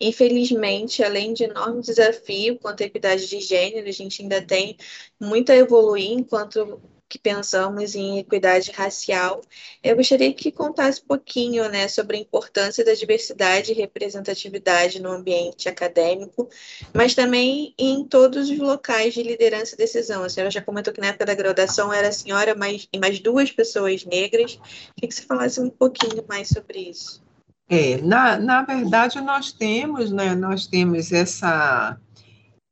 [0.00, 4.76] Infelizmente, além de enorme desafio quanto à equidade de gênero, a gente ainda tem
[5.20, 9.40] muito a evoluir enquanto que pensamos em equidade racial.
[9.82, 15.10] Eu gostaria que contasse um pouquinho né, sobre a importância da diversidade e representatividade no
[15.10, 16.48] ambiente acadêmico,
[16.92, 20.24] mas também em todos os locais de liderança e decisão.
[20.24, 23.20] A senhora já comentou que na época da graduação era a senhora mais, e mais
[23.20, 24.58] duas pessoas negras.
[24.94, 27.24] Queria que você falasse um pouquinho mais sobre isso.
[27.68, 31.98] É, na, na verdade, nós temos, né, nós temos essa,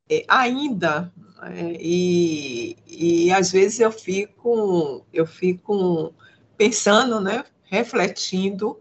[0.08, 6.14] é, ainda é, e, e às vezes eu fico, eu fico
[6.56, 8.78] pensando, né, refletindo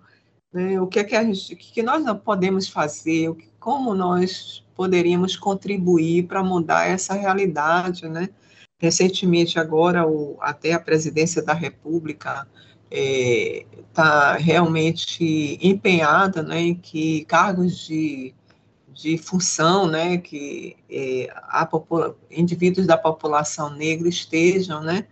[0.54, 4.64] né, o que é que, a gente, o que nós não podemos fazer, como nós
[4.76, 8.30] poderíamos contribuir para mudar essa realidade, né?
[8.80, 12.48] Recentemente, agora, o, até a presidência da República
[12.92, 18.36] está é, realmente empenhada né, em que cargos de
[18.94, 21.68] de função, né, que é, a
[22.30, 25.08] indivíduos da população negra estejam, né,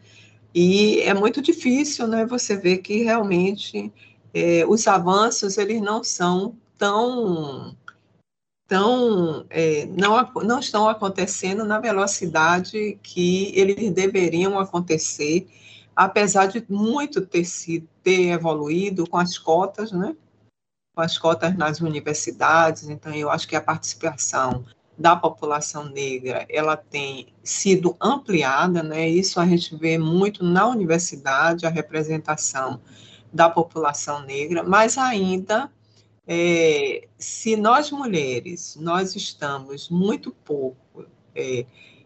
[0.53, 3.91] e é muito difícil, né, você ver que realmente
[4.33, 7.75] é, os avanços eles não são tão
[8.67, 15.47] tão é, não não estão acontecendo na velocidade que eles deveriam acontecer,
[15.95, 17.45] apesar de muito ter
[18.03, 20.15] ter evoluído com as cotas, né,
[21.01, 24.63] com as cotas nas universidades, então eu acho que a participação
[24.95, 29.09] da população negra ela tem sido ampliada, né?
[29.09, 32.79] Isso a gente vê muito na universidade a representação
[33.33, 35.71] da população negra, mas ainda
[36.27, 41.65] é, se nós mulheres nós estamos muito pouco é,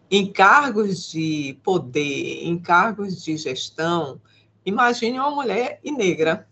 [0.10, 4.22] em cargos de poder, em cargos de gestão,
[4.66, 6.48] imagine uma mulher e negra.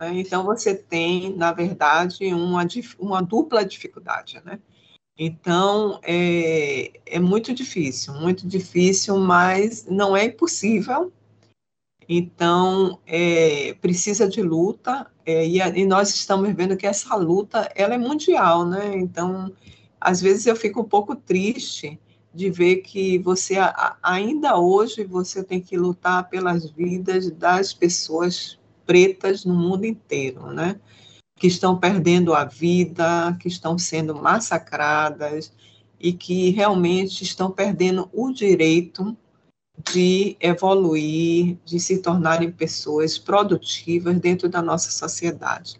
[0.00, 0.20] Né?
[0.20, 2.66] Então, você tem, na verdade, uma,
[2.98, 4.40] uma dupla dificuldade.
[4.44, 4.58] Né?
[5.18, 11.12] Então, é, é muito difícil, muito difícil, mas não é impossível.
[12.08, 17.94] Então, é, precisa de luta, é, e, e, nós estamos vendo que essa luta ela
[17.94, 18.96] é mundial, né?
[18.96, 19.52] Então,
[20.00, 22.00] às vezes eu fico um pouco triste
[22.32, 23.56] de ver que você
[24.02, 28.57] ainda hoje você tem que lutar pelas vidas das pessoas
[28.88, 30.80] pretas no mundo inteiro, né?
[31.38, 35.52] Que estão perdendo a vida, que estão sendo massacradas
[36.00, 39.14] e que realmente estão perdendo o direito
[39.92, 45.78] de evoluir, de se tornarem pessoas produtivas dentro da nossa sociedade.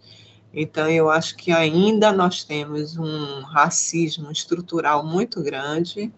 [0.52, 6.12] Então, eu acho que ainda nós temos um racismo estrutural muito grande,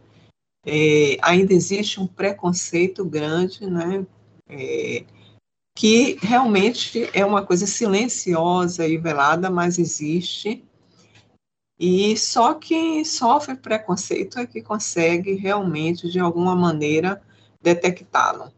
[0.67, 4.05] é, ainda existe um preconceito grande, né?
[4.49, 5.05] É,
[5.75, 10.65] que realmente é uma coisa silenciosa e velada, mas existe.
[11.79, 17.23] E só quem sofre preconceito é que consegue realmente, de alguma maneira,
[17.63, 18.53] detectá-lo.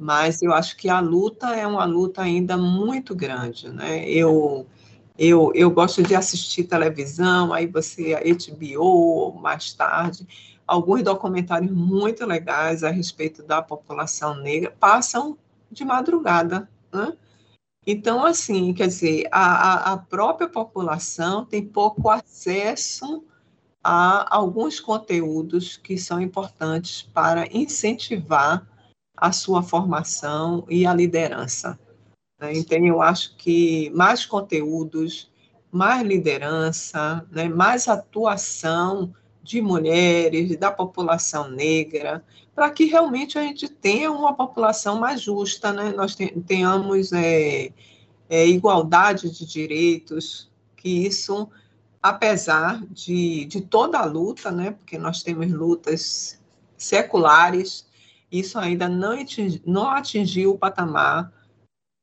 [0.00, 4.08] Mas eu acho que a luta é uma luta ainda muito grande, né?
[4.08, 4.66] Eu
[5.18, 10.24] eu, eu gosto de assistir televisão, aí você, a HBO, mais tarde,
[10.64, 15.36] alguns documentários muito legais a respeito da população negra passam
[15.70, 17.16] de madrugada, né?
[17.86, 23.24] Então, assim, quer dizer, a, a própria população tem pouco acesso
[23.82, 28.66] a alguns conteúdos que são importantes para incentivar
[29.16, 31.78] a sua formação e a liderança.
[32.38, 32.52] Né?
[32.58, 35.30] Então, eu acho que mais conteúdos,
[35.70, 37.48] mais liderança, né?
[37.48, 39.14] mais atuação
[39.48, 42.22] de mulheres, da população negra,
[42.54, 45.90] para que realmente a gente tenha uma população mais justa, né?
[45.90, 46.14] nós
[46.46, 47.72] tenhamos é,
[48.28, 51.48] é, igualdade de direitos, que isso,
[52.02, 54.72] apesar de, de toda a luta, né?
[54.72, 56.38] porque nós temos lutas
[56.76, 57.86] seculares,
[58.30, 61.32] isso ainda não atingiu, não atingiu o patamar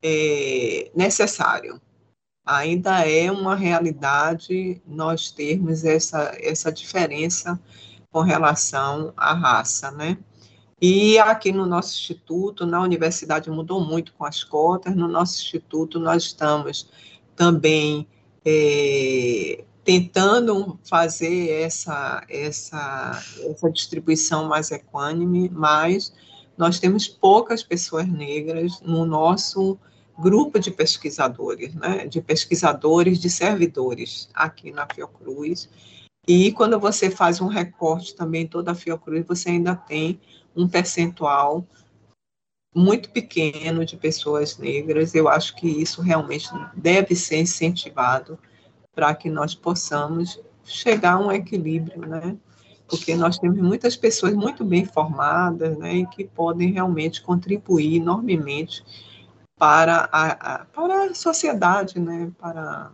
[0.03, 1.79] é, necessário
[2.45, 7.60] ainda é uma realidade nós termos essa, essa diferença
[8.12, 10.17] com relação à raça, né?
[10.81, 15.99] E aqui no nosso instituto, na universidade mudou muito com as cotas, no nosso instituto
[15.99, 16.89] nós estamos
[17.36, 18.08] também
[18.45, 26.13] é, tentando fazer essa, essa, essa distribuição mais equânime, mas
[26.58, 29.77] nós temos poucas pessoas negras no nosso
[30.17, 35.69] grupo de pesquisadores, né, de pesquisadores, de servidores aqui na Fiocruz.
[36.28, 40.19] E quando você faz um recorte também toda a Fiocruz, você ainda tem
[40.56, 41.65] um percentual
[42.73, 45.13] muito pequeno de pessoas negras.
[45.13, 48.38] Eu acho que isso realmente deve ser incentivado
[48.93, 52.36] para que nós possamos chegar a um equilíbrio, né?
[52.88, 58.84] Porque nós temos muitas pessoas muito bem formadas, né, e que podem realmente contribuir enormemente
[59.57, 62.91] para a, a, para a sociedade, né, para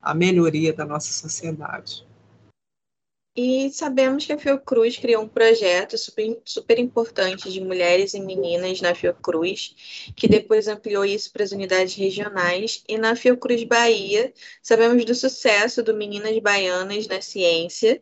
[0.00, 2.06] a melhoria da nossa sociedade.
[3.36, 8.80] E sabemos que a Fiocruz criou um projeto super, super importante de mulheres e meninas
[8.80, 12.84] na Fiocruz, que depois ampliou isso para as unidades regionais.
[12.88, 18.00] E na Fiocruz Bahia, sabemos do sucesso do Meninas Baianas na Ciência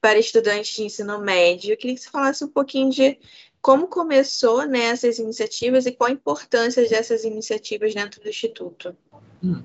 [0.00, 1.72] para estudantes de ensino médio.
[1.72, 3.16] Eu queria que você falasse um pouquinho de
[3.62, 8.94] como começou né, essas iniciativas e qual a importância dessas iniciativas dentro do Instituto?
[9.42, 9.62] Hum.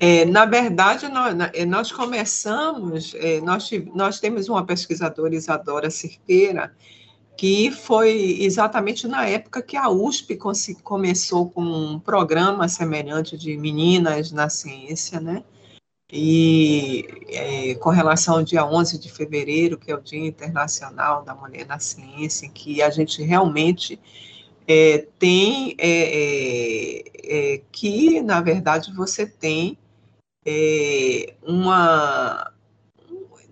[0.00, 6.74] É, na verdade, nós, é, nós começamos, é, nós, nós temos uma pesquisadora, Isadora Cerqueira,
[7.36, 10.38] que foi exatamente na época que a USP
[10.82, 15.44] começou com um programa semelhante de meninas na ciência, né?
[16.10, 21.34] E é, com relação ao dia 11 de fevereiro, que é o Dia Internacional da
[21.34, 24.00] Mulher na Ciência, em que a gente realmente
[24.66, 29.76] é, tem é, é, é que, na verdade, você tem
[30.46, 32.52] é, uma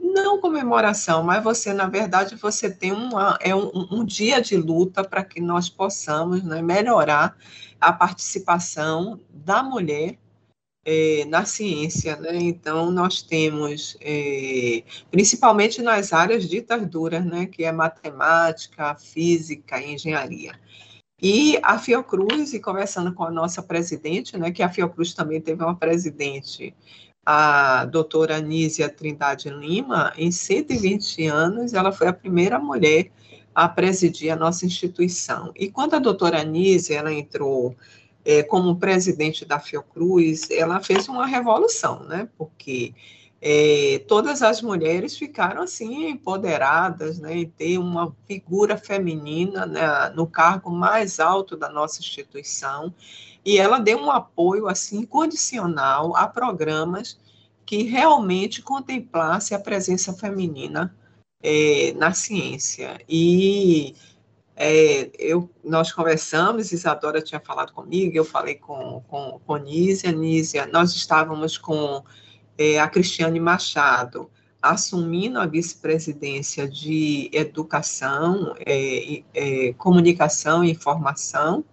[0.00, 5.04] não comemoração, mas você, na verdade, você tem uma, é um, um dia de luta
[5.04, 7.36] para que nós possamos né, melhorar
[7.78, 10.18] a participação da mulher
[10.86, 12.36] é, na ciência, né?
[12.36, 17.46] Então, nós temos, é, principalmente nas áreas ditas duras, né?
[17.46, 20.52] Que é matemática, física e engenharia.
[21.20, 24.52] E a Fiocruz, e conversando com a nossa presidente, né?
[24.52, 26.72] Que a Fiocruz também teve uma presidente,
[27.24, 33.10] a doutora Anísia Trindade Lima, em 120 anos, ela foi a primeira mulher
[33.52, 35.50] a presidir a nossa instituição.
[35.56, 37.74] E quando a doutora Anise, ela entrou
[38.26, 42.28] é, como presidente da Fiocruz, ela fez uma revolução, né?
[42.36, 42.92] Porque
[43.40, 50.26] é, todas as mulheres ficaram assim empoderadas, né, em ter uma figura feminina né, no
[50.26, 52.92] cargo mais alto da nossa instituição,
[53.44, 57.16] e ela deu um apoio assim condicional a programas
[57.64, 60.92] que realmente contemplasse a presença feminina
[61.40, 62.98] é, na ciência.
[63.08, 63.94] E
[64.56, 70.66] é, eu, nós conversamos, Isadora tinha falado comigo, eu falei com, com, com Nízia, Nízia,
[70.66, 72.02] nós estávamos com
[72.56, 74.30] é, a Cristiane Machado
[74.62, 81.64] assumindo a vice-presidência de Educação, é, é, Comunicação e Informação,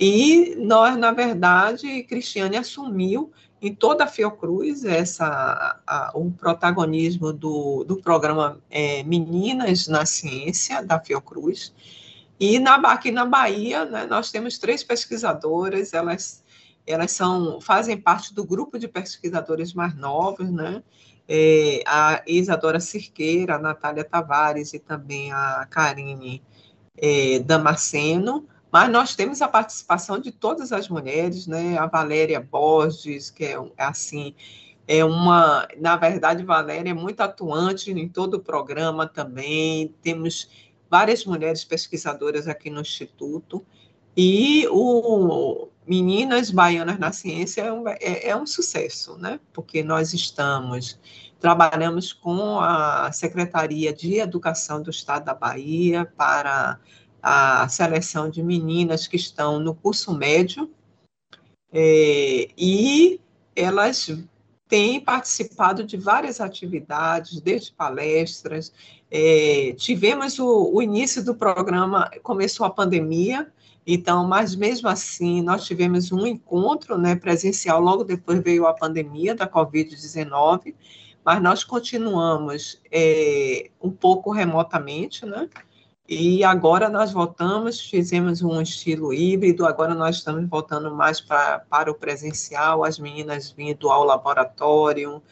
[0.00, 3.30] e nós, na verdade, Cristiane assumiu
[3.62, 10.82] em toda a Fiocruz essa, a, o protagonismo do, do programa é, Meninas na Ciência,
[10.82, 11.72] da Fiocruz,
[12.38, 16.44] e na, aqui na Bahia, né, nós temos três pesquisadoras, elas
[16.86, 20.82] elas são, fazem parte do grupo de pesquisadores mais novos, né?
[21.26, 26.42] É, a Isadora Cirqueira, a Natália Tavares e também a Karine
[26.98, 31.78] é, Damasceno, mas nós temos a participação de todas as mulheres, né?
[31.78, 34.34] A Valéria Borges, que é assim,
[34.86, 39.94] é uma, na verdade, Valéria é muito atuante em todo o programa também.
[40.02, 40.50] Temos
[40.90, 43.64] várias mulheres pesquisadoras aqui no Instituto.
[44.16, 49.40] E o Meninas Baianas na Ciência é um, é, é um sucesso, né?
[49.52, 50.98] Porque nós estamos,
[51.40, 56.78] trabalhamos com a Secretaria de Educação do Estado da Bahia para
[57.22, 60.70] a seleção de meninas que estão no curso médio,
[61.72, 63.20] é, e
[63.56, 64.10] elas
[64.74, 68.72] têm participado de várias atividades, desde palestras.
[69.08, 73.46] É, tivemos o, o início do programa, começou a pandemia,
[73.86, 79.32] então, mas mesmo assim, nós tivemos um encontro né, presencial, logo depois veio a pandemia
[79.32, 80.74] da Covid-19,
[81.24, 85.48] mas nós continuamos é, um pouco remotamente, né?
[86.06, 91.90] E agora nós voltamos, fizemos um estilo híbrido, agora nós estamos voltando mais pra, para
[91.90, 95.22] o presencial, as meninas vindo ao laboratório,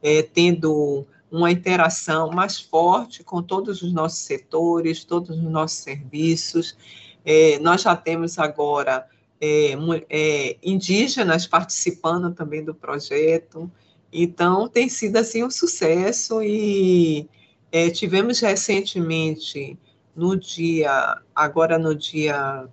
[0.00, 6.76] é, tendo uma interação mais forte com todos os nossos setores, todos os nossos serviços,
[7.24, 9.08] é, nós já temos agora
[9.40, 9.74] é,
[10.08, 13.68] é, indígenas participando também do projeto,
[14.12, 17.28] então tem sido assim um sucesso e
[17.72, 19.76] é, tivemos recentemente
[20.14, 22.68] no dia, agora no dia,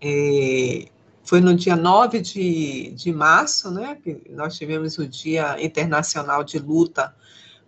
[0.00, 0.88] é,
[1.24, 6.58] foi no dia 9 de, de março, né, que nós tivemos o Dia Internacional de
[6.58, 7.14] Luta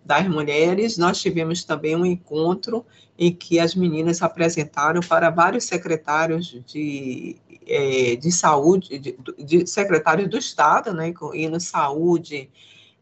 [0.05, 2.85] das mulheres, nós tivemos também um encontro
[3.17, 10.29] em que as meninas apresentaram para vários secretários de, é, de saúde, de, de, secretários
[10.29, 12.49] do Estado, né, incluindo saúde,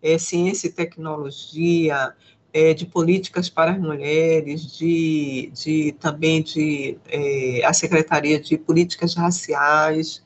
[0.01, 2.13] é, ciência e tecnologia,
[2.53, 9.15] é, de políticas para as mulheres, de, de também de é, a Secretaria de Políticas
[9.15, 10.23] Raciais,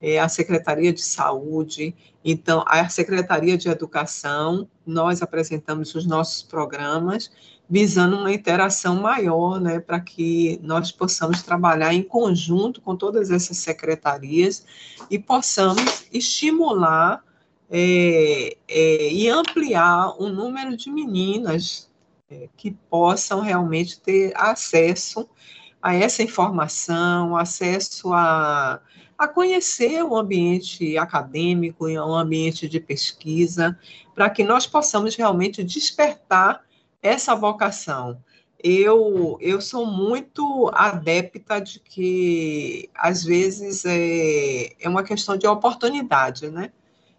[0.00, 1.94] é, a Secretaria de Saúde,
[2.28, 7.30] então, a Secretaria de Educação, nós apresentamos os nossos programas,
[7.70, 13.58] visando uma interação maior, né, para que nós possamos trabalhar em conjunto com todas essas
[13.58, 14.66] secretarias
[15.08, 17.22] e possamos estimular
[17.70, 21.90] é, é, e ampliar o número de meninas
[22.30, 25.28] é, que possam realmente ter acesso
[25.80, 28.80] a essa informação, acesso a
[29.18, 33.78] a conhecer o ambiente acadêmico e o ambiente de pesquisa,
[34.14, 36.62] para que nós possamos realmente despertar
[37.02, 38.22] essa vocação.
[38.62, 46.50] Eu, eu sou muito adepta de que, às vezes, é, é uma questão de oportunidade,
[46.50, 46.72] né?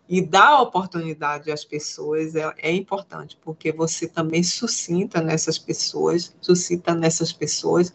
[0.09, 6.95] E dar oportunidade às pessoas é, é importante, porque você também suscita nessas pessoas, suscita
[6.95, 7.93] nessas pessoas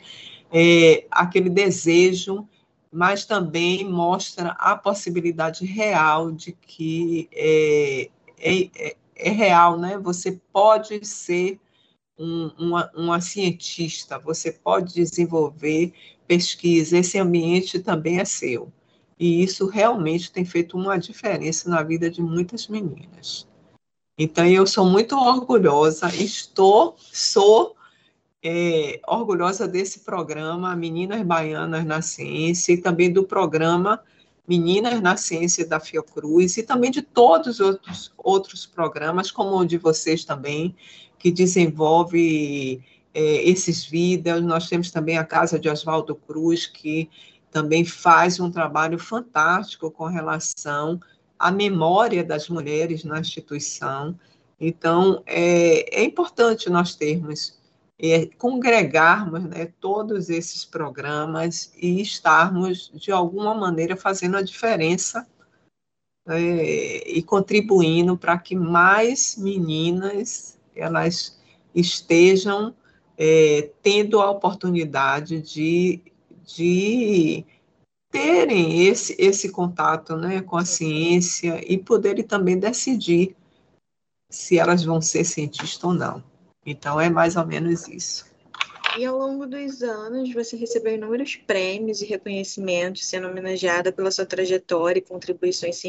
[0.53, 2.47] é, aquele desejo
[2.93, 9.97] mas também mostra a possibilidade real de que é, é, é, é real, né?
[9.97, 11.59] Você pode ser
[12.19, 15.95] um, uma, uma cientista, você pode desenvolver
[16.27, 18.71] pesquisa, esse ambiente também é seu.
[19.23, 23.47] E isso realmente tem feito uma diferença na vida de muitas meninas.
[24.19, 27.77] Então, eu sou muito orgulhosa, estou, sou
[28.43, 34.03] é, orgulhosa desse programa Meninas Baianas na Ciência e também do programa
[34.49, 39.65] Meninas na Ciência da Fiocruz e também de todos os outros, outros programas, como o
[39.65, 40.75] de vocês também,
[41.17, 42.83] que desenvolve
[43.15, 44.43] é, esses vídeos.
[44.43, 47.09] Nós temos também a Casa de Oswaldo Cruz, que
[47.53, 50.99] também faz um trabalho fantástico com relação
[51.39, 54.19] à memória das mulheres na instituição.
[54.59, 57.61] Então, é, é importante nós termos,
[57.99, 65.27] é, congregarmos né, todos esses programas e estarmos, de alguma maneira, fazendo a diferença
[66.29, 71.39] é, e contribuindo para que mais meninas elas
[71.75, 72.75] estejam
[73.19, 76.01] é, tendo a oportunidade de,
[76.45, 77.45] de
[78.11, 83.35] terem esse, esse contato né, com a ciência e poderem também decidir
[84.31, 86.23] se elas vão ser cientistas ou não.
[86.65, 88.31] Então, é mais ou menos isso.
[88.99, 94.27] E ao longo dos anos, você recebeu inúmeros prêmios e reconhecimentos, sendo homenageada pela sua
[94.27, 95.83] trajetória e contribuições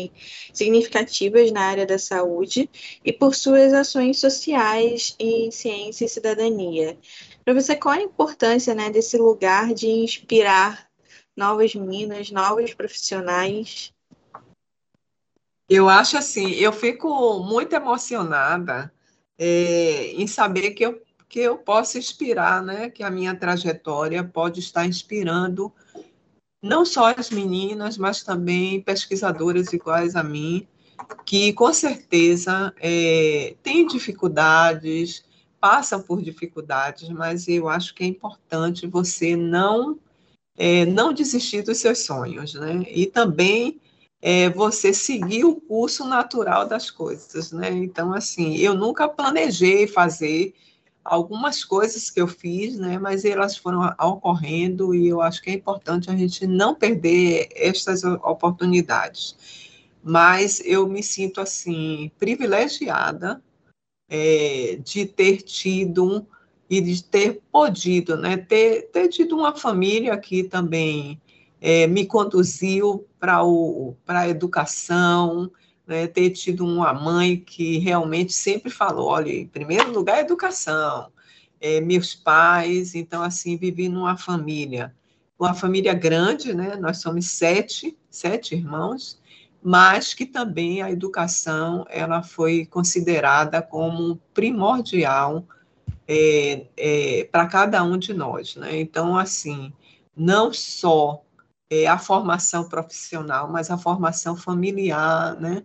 [0.53, 2.69] significativas na área da saúde
[3.03, 6.97] e por suas ações sociais em ciência e cidadania.
[7.43, 10.87] Para você, qual a importância né, desse lugar de inspirar
[11.35, 13.91] novas meninas, novos profissionais?
[15.69, 18.93] Eu acho assim, eu fico muito emocionada
[19.37, 21.01] é, em saber que eu
[21.33, 22.91] que eu possa inspirar, né?
[22.91, 25.73] Que a minha trajetória pode estar inspirando
[26.61, 30.67] não só as meninas, mas também pesquisadoras iguais a mim,
[31.25, 35.25] que com certeza é, têm dificuldades,
[35.63, 39.97] passam por dificuldades, mas eu acho que é importante você não
[40.57, 42.83] é, não desistir dos seus sonhos, né?
[42.89, 43.79] E também
[44.21, 47.71] é, você seguir o curso natural das coisas, né?
[47.71, 50.53] Então, assim, eu nunca planejei fazer
[51.01, 55.53] algumas coisas que eu fiz, né, mas elas foram ocorrendo e eu acho que é
[55.53, 59.37] importante a gente não perder estas oportunidades.
[60.03, 63.41] Mas eu me sinto assim privilegiada
[64.15, 66.27] é, de ter tido
[66.69, 71.19] e de ter podido, né, ter, ter tido uma família que também
[71.59, 73.41] é, me conduziu para
[74.07, 75.51] a educação,
[75.87, 81.11] né, ter tido uma mãe que realmente sempre falou, olha, em primeiro lugar, educação,
[81.59, 84.93] é, meus pais, então, assim, vivi numa família,
[85.39, 89.19] uma família grande, né, nós somos sete, sete irmãos,
[89.63, 95.45] mas que também a educação, ela foi considerada como primordial
[96.07, 99.71] é, é, para cada um de nós, né, então, assim,
[100.15, 101.23] não só
[101.69, 105.63] é, a formação profissional, mas a formação familiar, né?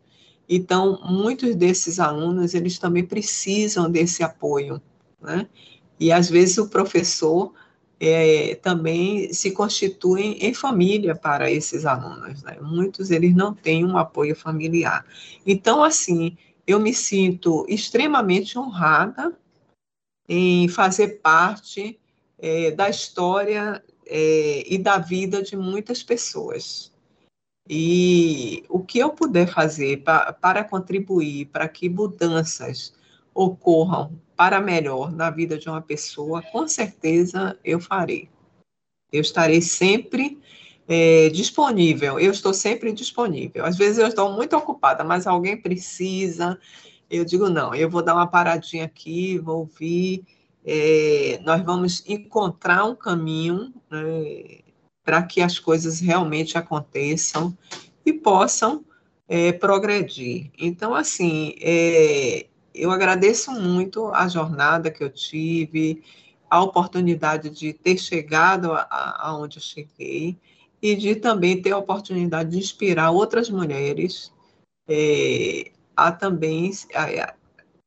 [0.48, 4.80] Então, muitos desses alunos, eles também precisam desse apoio,
[5.20, 5.46] né?
[6.00, 7.52] E, às vezes, o professor
[8.00, 12.56] é, também se constitui em família para esses alunos, né?
[12.60, 15.04] Muitos, eles não têm um apoio familiar.
[15.46, 16.36] Então, assim,
[16.66, 19.36] eu me sinto extremamente honrada
[20.28, 21.98] em fazer parte
[22.38, 26.92] é, da história é, e da vida de muitas pessoas.
[27.68, 32.94] E o que eu puder fazer para contribuir para que mudanças
[33.38, 38.28] ocorram para melhor na vida de uma pessoa, com certeza eu farei.
[39.12, 40.40] Eu estarei sempre
[40.88, 43.64] é, disponível, eu estou sempre disponível.
[43.64, 46.58] Às vezes eu estou muito ocupada, mas alguém precisa,
[47.08, 50.24] eu digo, não, eu vou dar uma paradinha aqui, vou ouvir,
[50.64, 54.58] é, nós vamos encontrar um caminho né,
[55.04, 57.56] para que as coisas realmente aconteçam
[58.04, 58.84] e possam
[59.28, 60.50] é, progredir.
[60.58, 62.47] Então, assim, é,
[62.78, 66.02] eu agradeço muito a jornada que eu tive,
[66.48, 70.36] a oportunidade de ter chegado aonde eu cheguei
[70.80, 74.32] e de também ter a oportunidade de inspirar outras mulheres
[74.88, 77.34] é, a também a,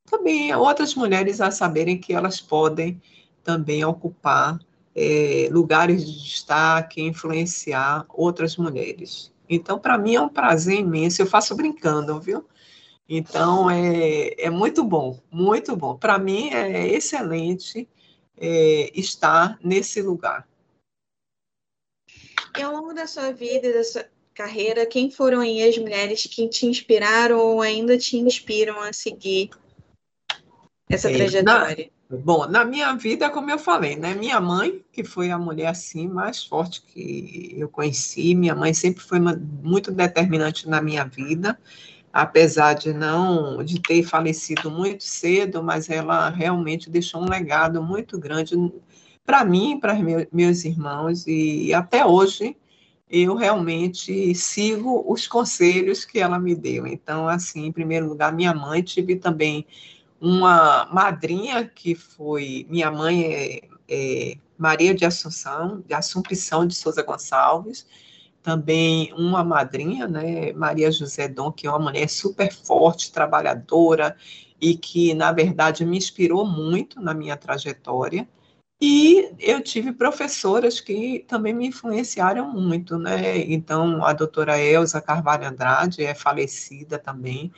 [0.06, 3.02] também outras mulheres a saberem que elas podem
[3.44, 4.60] também ocupar
[4.94, 9.32] é, lugares de destaque, influenciar outras mulheres.
[9.50, 12.46] Então, para mim é um prazer imenso, eu faço brincando, viu?
[13.14, 15.98] Então, é, é muito bom, muito bom.
[15.98, 17.86] Para mim é excelente
[18.38, 20.48] é, estar nesse lugar.
[22.58, 26.48] E ao longo da sua vida e da sua carreira, quem foram as mulheres que
[26.48, 29.50] te inspiraram ou ainda te inspiram a seguir
[30.90, 31.92] essa é, trajetória?
[32.10, 34.14] Na, bom, na minha vida, como eu falei, né?
[34.14, 39.04] Minha mãe, que foi a mulher assim mais forte que eu conheci, minha mãe sempre
[39.04, 41.60] foi uma, muito determinante na minha vida,
[42.14, 48.20] apesar de não de ter falecido muito cedo, mas ela realmente deixou um legado muito
[48.20, 48.56] grande
[49.26, 49.96] para mim, para
[50.32, 52.56] meus irmãos e até hoje
[53.10, 56.88] eu realmente sigo os conselhos que ela me deu.
[56.88, 59.66] Então, assim, em primeiro lugar, minha mãe tive também
[60.20, 67.02] uma madrinha que foi minha mãe é, é Maria de Assunção, de Assumpção de Souza
[67.02, 67.86] Gonçalves,
[68.42, 74.16] também uma madrinha, né, Maria José Dom, que é uma mulher super forte, trabalhadora
[74.60, 78.28] e que, na verdade, me inspirou muito na minha trajetória.
[78.80, 83.38] E eu tive professoras que também me influenciaram muito, né?
[83.38, 87.52] Então, a doutora Elza Carvalho Andrade é falecida também,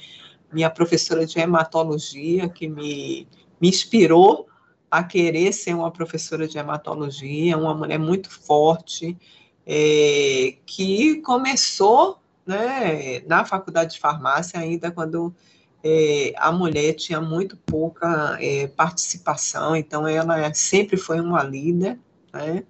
[0.52, 3.28] minha professora de hematologia, que me,
[3.60, 4.48] me inspirou
[4.92, 9.18] a querer ser uma professora de hematologia, uma mulher muito forte,
[9.66, 15.34] é, que começou né, na faculdade de farmácia ainda quando
[15.84, 22.00] é, a mulher tinha muito pouca é, participação, então ela sempre foi uma líder,
[22.32, 22.64] né?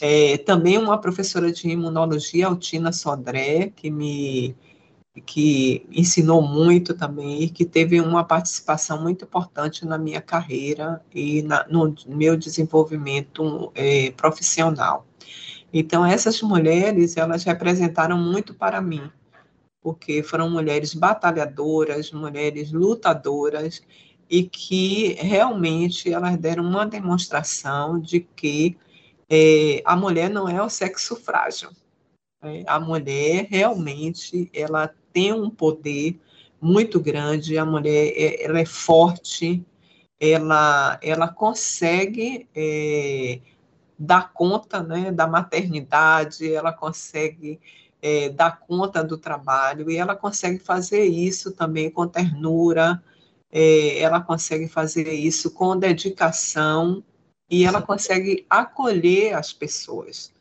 [0.00, 4.54] É, também uma professora de imunologia, Altina Sodré, que me
[5.26, 11.66] que ensinou muito também, que teve uma participação muito importante na minha carreira e na,
[11.68, 15.06] no meu desenvolvimento é, profissional.
[15.72, 19.10] Então, essas mulheres, elas representaram muito para mim,
[19.82, 23.82] porque foram mulheres batalhadoras, mulheres lutadoras,
[24.30, 28.76] e que realmente elas deram uma demonstração de que
[29.28, 31.70] é, a mulher não é o sexo frágil.
[32.42, 32.64] Né?
[32.66, 36.18] A mulher realmente ela tem um poder
[36.60, 39.64] muito grande, a mulher é, ela é forte,
[40.20, 43.40] ela, ela consegue é,
[43.98, 47.60] dar conta né, da maternidade, ela consegue
[48.00, 53.02] é, dar conta do trabalho, e ela consegue fazer isso também com ternura,
[53.50, 57.02] é, ela consegue fazer isso com dedicação,
[57.50, 60.32] e ela consegue acolher as pessoas.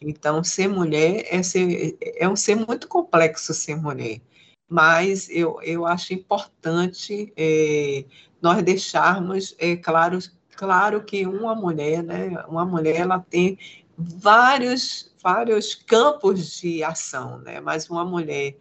[0.00, 4.20] Então, ser mulher é, ser, é um ser muito complexo ser mulher,
[4.68, 8.04] mas eu, eu acho importante é,
[8.40, 10.18] nós deixarmos é, claro,
[10.56, 13.58] claro que uma mulher, né, uma mulher ela tem
[13.96, 18.56] vários, vários campos de ação, né, mas uma mulher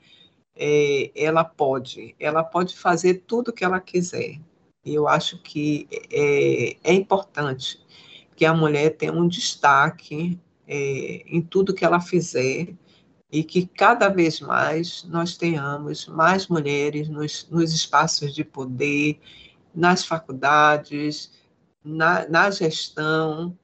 [0.56, 4.40] é, ela pode, ela pode fazer tudo o que ela quiser.
[4.86, 7.80] E eu acho que é, é importante
[8.36, 12.74] que a mulher tenha um destaque é, em tudo que ela fizer
[13.32, 19.20] e que cada vez mais nós tenhamos mais mulheres nos, nos espaços de poder,
[19.74, 21.32] nas faculdades,
[21.84, 23.58] na, na, gestão,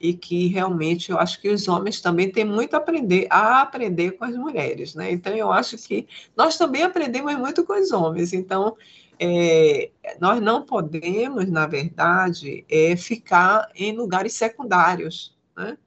[0.00, 4.12] e que realmente eu acho que os homens também têm muito a aprender, a aprender
[4.12, 5.12] com as mulheres, né?
[5.12, 8.76] Então eu acho que nós também aprendemos muito com os homens, então
[9.18, 15.78] é, nós não podemos, na verdade, é, ficar em lugares secundários, né?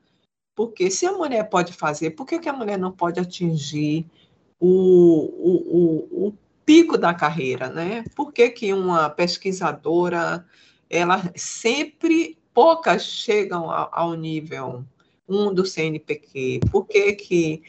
[0.56, 4.06] Porque se a mulher pode fazer, por que, que a mulher não pode atingir
[4.58, 8.06] o, o, o, o pico da carreira, né?
[8.16, 10.46] Por que, que uma pesquisadora,
[10.90, 14.86] ela sempre, poucas chegam ao, nível
[15.28, 16.62] 1 do CNPq?
[16.72, 17.64] Por que que...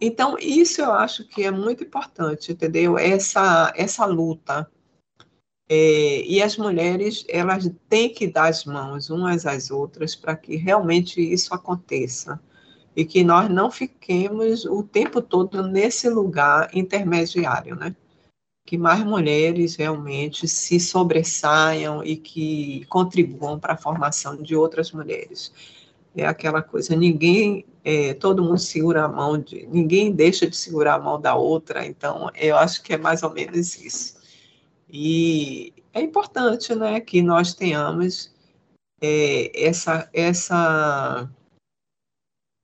[0.00, 2.98] Então, isso eu acho que é muito importante, entendeu?
[2.98, 4.70] Essa, essa luta
[5.72, 10.56] é, e as mulheres, elas têm que dar as mãos umas às outras para que
[10.56, 12.40] realmente isso aconteça.
[12.96, 17.94] E que nós não fiquemos o tempo todo nesse lugar intermediário, né?
[18.64, 25.52] Que mais mulheres realmente se sobressaiam e que contribuam para a formação de outras mulheres.
[26.14, 30.94] É aquela coisa, ninguém, é, todo mundo segura a mão de, ninguém deixa de segurar
[30.94, 34.18] a mão da outra, então eu acho que é mais ou menos isso.
[34.88, 38.32] E é importante né, que nós tenhamos
[39.00, 41.30] é, essa, essa,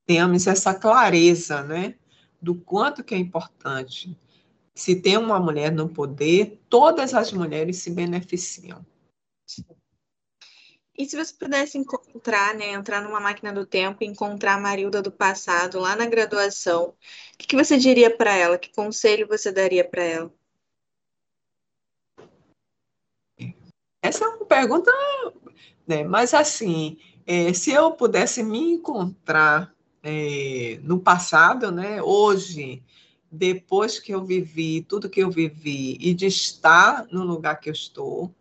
[0.07, 1.95] tenhamos essa clareza né,
[2.41, 4.17] do quanto que é importante.
[4.77, 8.85] Se tem uma mulher no poder, todas as mulheres se beneficiam.
[10.99, 15.01] E se você pudesse encontrar, né, entrar numa máquina do tempo e encontrar a Marilda
[15.01, 16.95] do passado lá na graduação, o
[17.39, 18.59] que, que você diria para ela?
[18.59, 20.35] Que conselho você daria para ela?
[24.03, 24.93] Essa é uma pergunta,
[25.87, 26.05] né?
[26.05, 32.03] Mas assim, é, se eu pudesse me encontrar é, no passado, né?
[32.03, 32.83] Hoje,
[33.37, 37.73] depois que eu vivi tudo que eu vivi e de estar no lugar que eu
[37.73, 38.35] estou,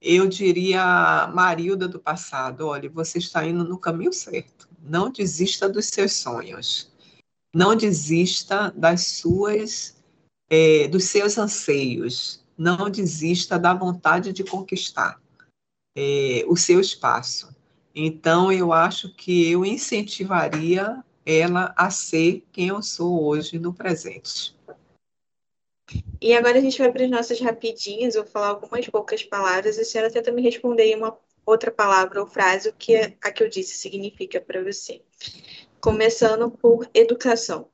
[0.00, 4.68] eu diria Marilda do passado, olha, você está indo no caminho certo.
[4.82, 6.92] Não desista dos seus sonhos.
[7.54, 9.96] Não desista das suas,
[10.50, 15.20] é, dos seus anseios não desista da vontade de conquistar
[15.94, 17.54] é, o seu espaço.
[17.94, 24.56] Então, eu acho que eu incentivaria ela a ser quem eu sou hoje no presente.
[26.20, 29.76] E agora a gente vai para as nossas rapidinhas, eu vou falar algumas poucas palavras
[29.76, 33.30] e a senhora tenta me responder uma outra palavra ou frase, o que é a
[33.30, 35.02] que eu disse significa para você.
[35.80, 37.68] Começando por educação.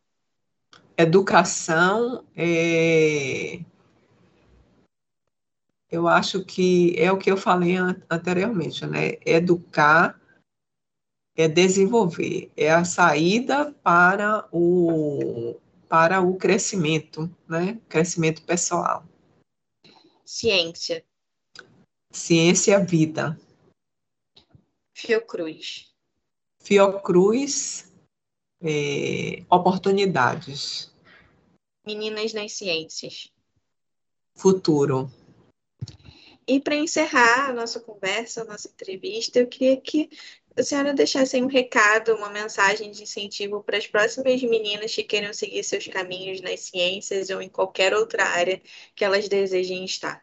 [0.96, 3.60] Educação é...
[5.90, 7.76] Eu acho que é o que eu falei
[8.10, 9.18] anteriormente, né?
[9.26, 10.18] Educar
[11.34, 15.56] é desenvolver, é a saída para o,
[15.88, 17.80] para o crescimento, né?
[17.88, 19.04] Crescimento pessoal.
[20.24, 21.04] Ciência.
[22.10, 23.38] Ciência, vida.
[24.94, 25.92] Fiocruz.
[26.60, 27.92] Fiocruz,
[28.60, 30.92] é, oportunidades.
[31.84, 33.32] Meninas nas ciências.
[34.34, 35.10] Futuro.
[36.46, 40.10] E para encerrar a nossa conversa, a nossa entrevista, eu queria que
[40.56, 45.32] a senhora deixasse um recado, uma mensagem de incentivo para as próximas meninas que queiram
[45.32, 48.60] seguir seus caminhos nas ciências ou em qualquer outra área
[48.94, 50.22] que elas desejem estar.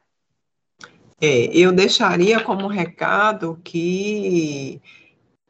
[1.21, 4.81] É, eu deixaria como recado que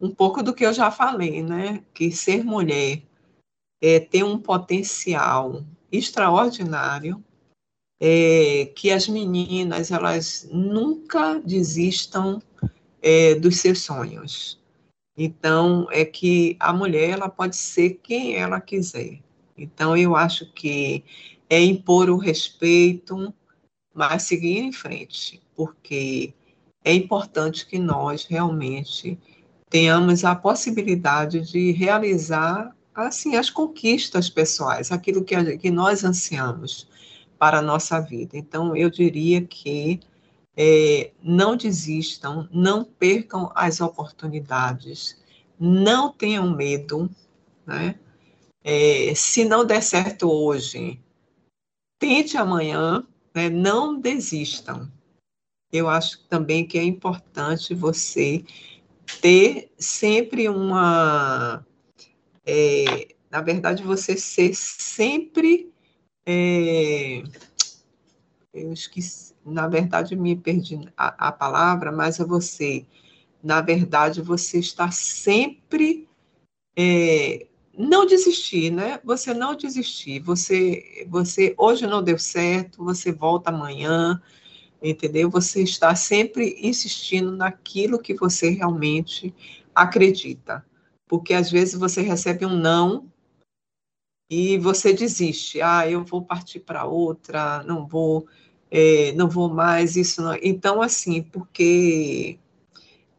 [0.02, 1.84] um pouco do que eu já falei, né?
[1.94, 3.04] Que ser mulher
[3.82, 7.24] é, tem um potencial extraordinário,
[8.00, 12.42] é, que as meninas elas nunca desistam
[13.02, 14.59] é, dos seus sonhos.
[15.22, 19.20] Então, é que a mulher ela pode ser quem ela quiser.
[19.58, 21.04] Então, eu acho que
[21.50, 23.34] é impor o respeito,
[23.94, 26.34] mas seguir em frente, porque
[26.86, 29.20] é importante que nós realmente
[29.70, 36.88] tenhamos a possibilidade de realizar assim as conquistas pessoais, aquilo que, que nós ansiamos
[37.38, 38.38] para a nossa vida.
[38.38, 40.00] Então, eu diria que
[40.62, 45.18] é, não desistam, não percam as oportunidades,
[45.58, 47.10] não tenham medo,
[47.66, 47.98] né?
[48.62, 51.00] É, se não der certo hoje,
[51.98, 53.50] tente amanhã, né?
[53.50, 54.92] não desistam.
[55.72, 58.44] Eu acho também que é importante você
[59.22, 61.66] ter sempre uma.
[62.46, 65.72] É, na verdade, você ser sempre.
[66.26, 67.24] É,
[68.54, 72.86] eu esqueci, na verdade, me perdi a, a palavra, mas é você,
[73.44, 76.08] na verdade, você está sempre.
[76.78, 77.48] É,
[77.78, 79.00] não desistir, né?
[79.04, 80.20] Você não desistir.
[80.20, 84.22] Você, você hoje não deu certo, você volta amanhã,
[84.84, 85.30] entendeu?
[85.30, 89.34] Você está sempre insistindo naquilo que você realmente
[89.74, 90.66] acredita.
[91.08, 93.10] Porque às vezes você recebe um não
[94.30, 95.62] e você desiste.
[95.62, 98.28] Ah, eu vou partir para outra, não vou
[98.72, 100.38] é, não vou mais, isso não.
[100.42, 102.38] Então, assim, porque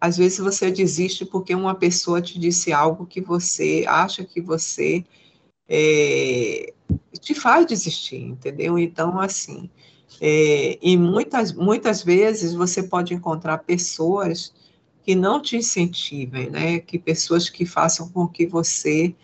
[0.00, 5.04] às vezes você desiste porque uma pessoa te disse algo que você acha que você
[5.68, 6.72] é,
[7.20, 8.78] te faz desistir, entendeu?
[8.78, 9.68] Então, assim,
[10.20, 14.52] é, e muitas, muitas vezes você pode encontrar pessoas
[15.02, 16.78] que não te incentivem, né?
[16.78, 19.14] Que pessoas que façam com que você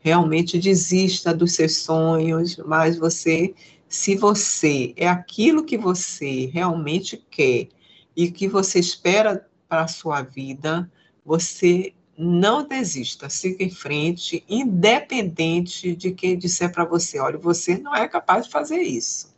[0.00, 3.54] realmente desista dos seus sonhos, mas você
[3.94, 7.68] se você é aquilo que você realmente quer
[8.16, 10.90] e que você espera para a sua vida,
[11.24, 17.94] você não desista, siga em frente, independente de quem disser para você, olha, você não
[17.94, 19.32] é capaz de fazer isso.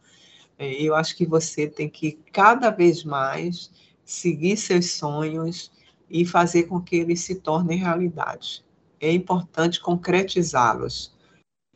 [0.59, 3.71] É, eu acho que você tem que cada vez mais
[4.07, 5.71] seguir seus sonhos
[6.09, 8.65] e fazer com que eles se tornem realidade.
[8.99, 11.15] É importante concretizá-los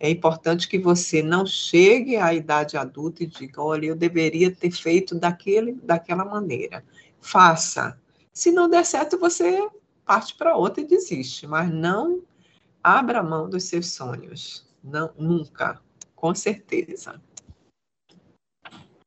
[0.03, 4.71] é importante que você não chegue à idade adulta e diga, olha, eu deveria ter
[4.71, 6.83] feito daquele, daquela maneira.
[7.21, 8.01] Faça.
[8.33, 9.69] Se não der certo, você
[10.07, 12.23] parte para outra e desiste, mas não
[12.83, 14.67] abra mão dos seus sonhos.
[14.83, 15.79] Não, nunca,
[16.17, 17.21] com certeza.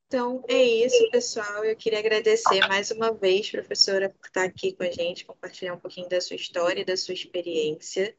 [0.06, 1.66] Então, é isso, pessoal.
[1.66, 5.80] Eu queria agradecer mais uma vez, professora, por estar aqui com a gente, compartilhar um
[5.80, 8.16] pouquinho da sua história, da sua experiência.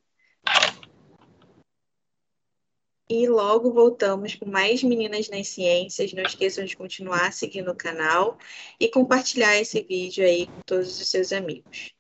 [3.08, 6.12] E logo voltamos com mais Meninas nas Ciências.
[6.12, 8.38] Não esqueçam de continuar seguindo o canal
[8.80, 11.94] e compartilhar esse vídeo aí com todos os seus amigos.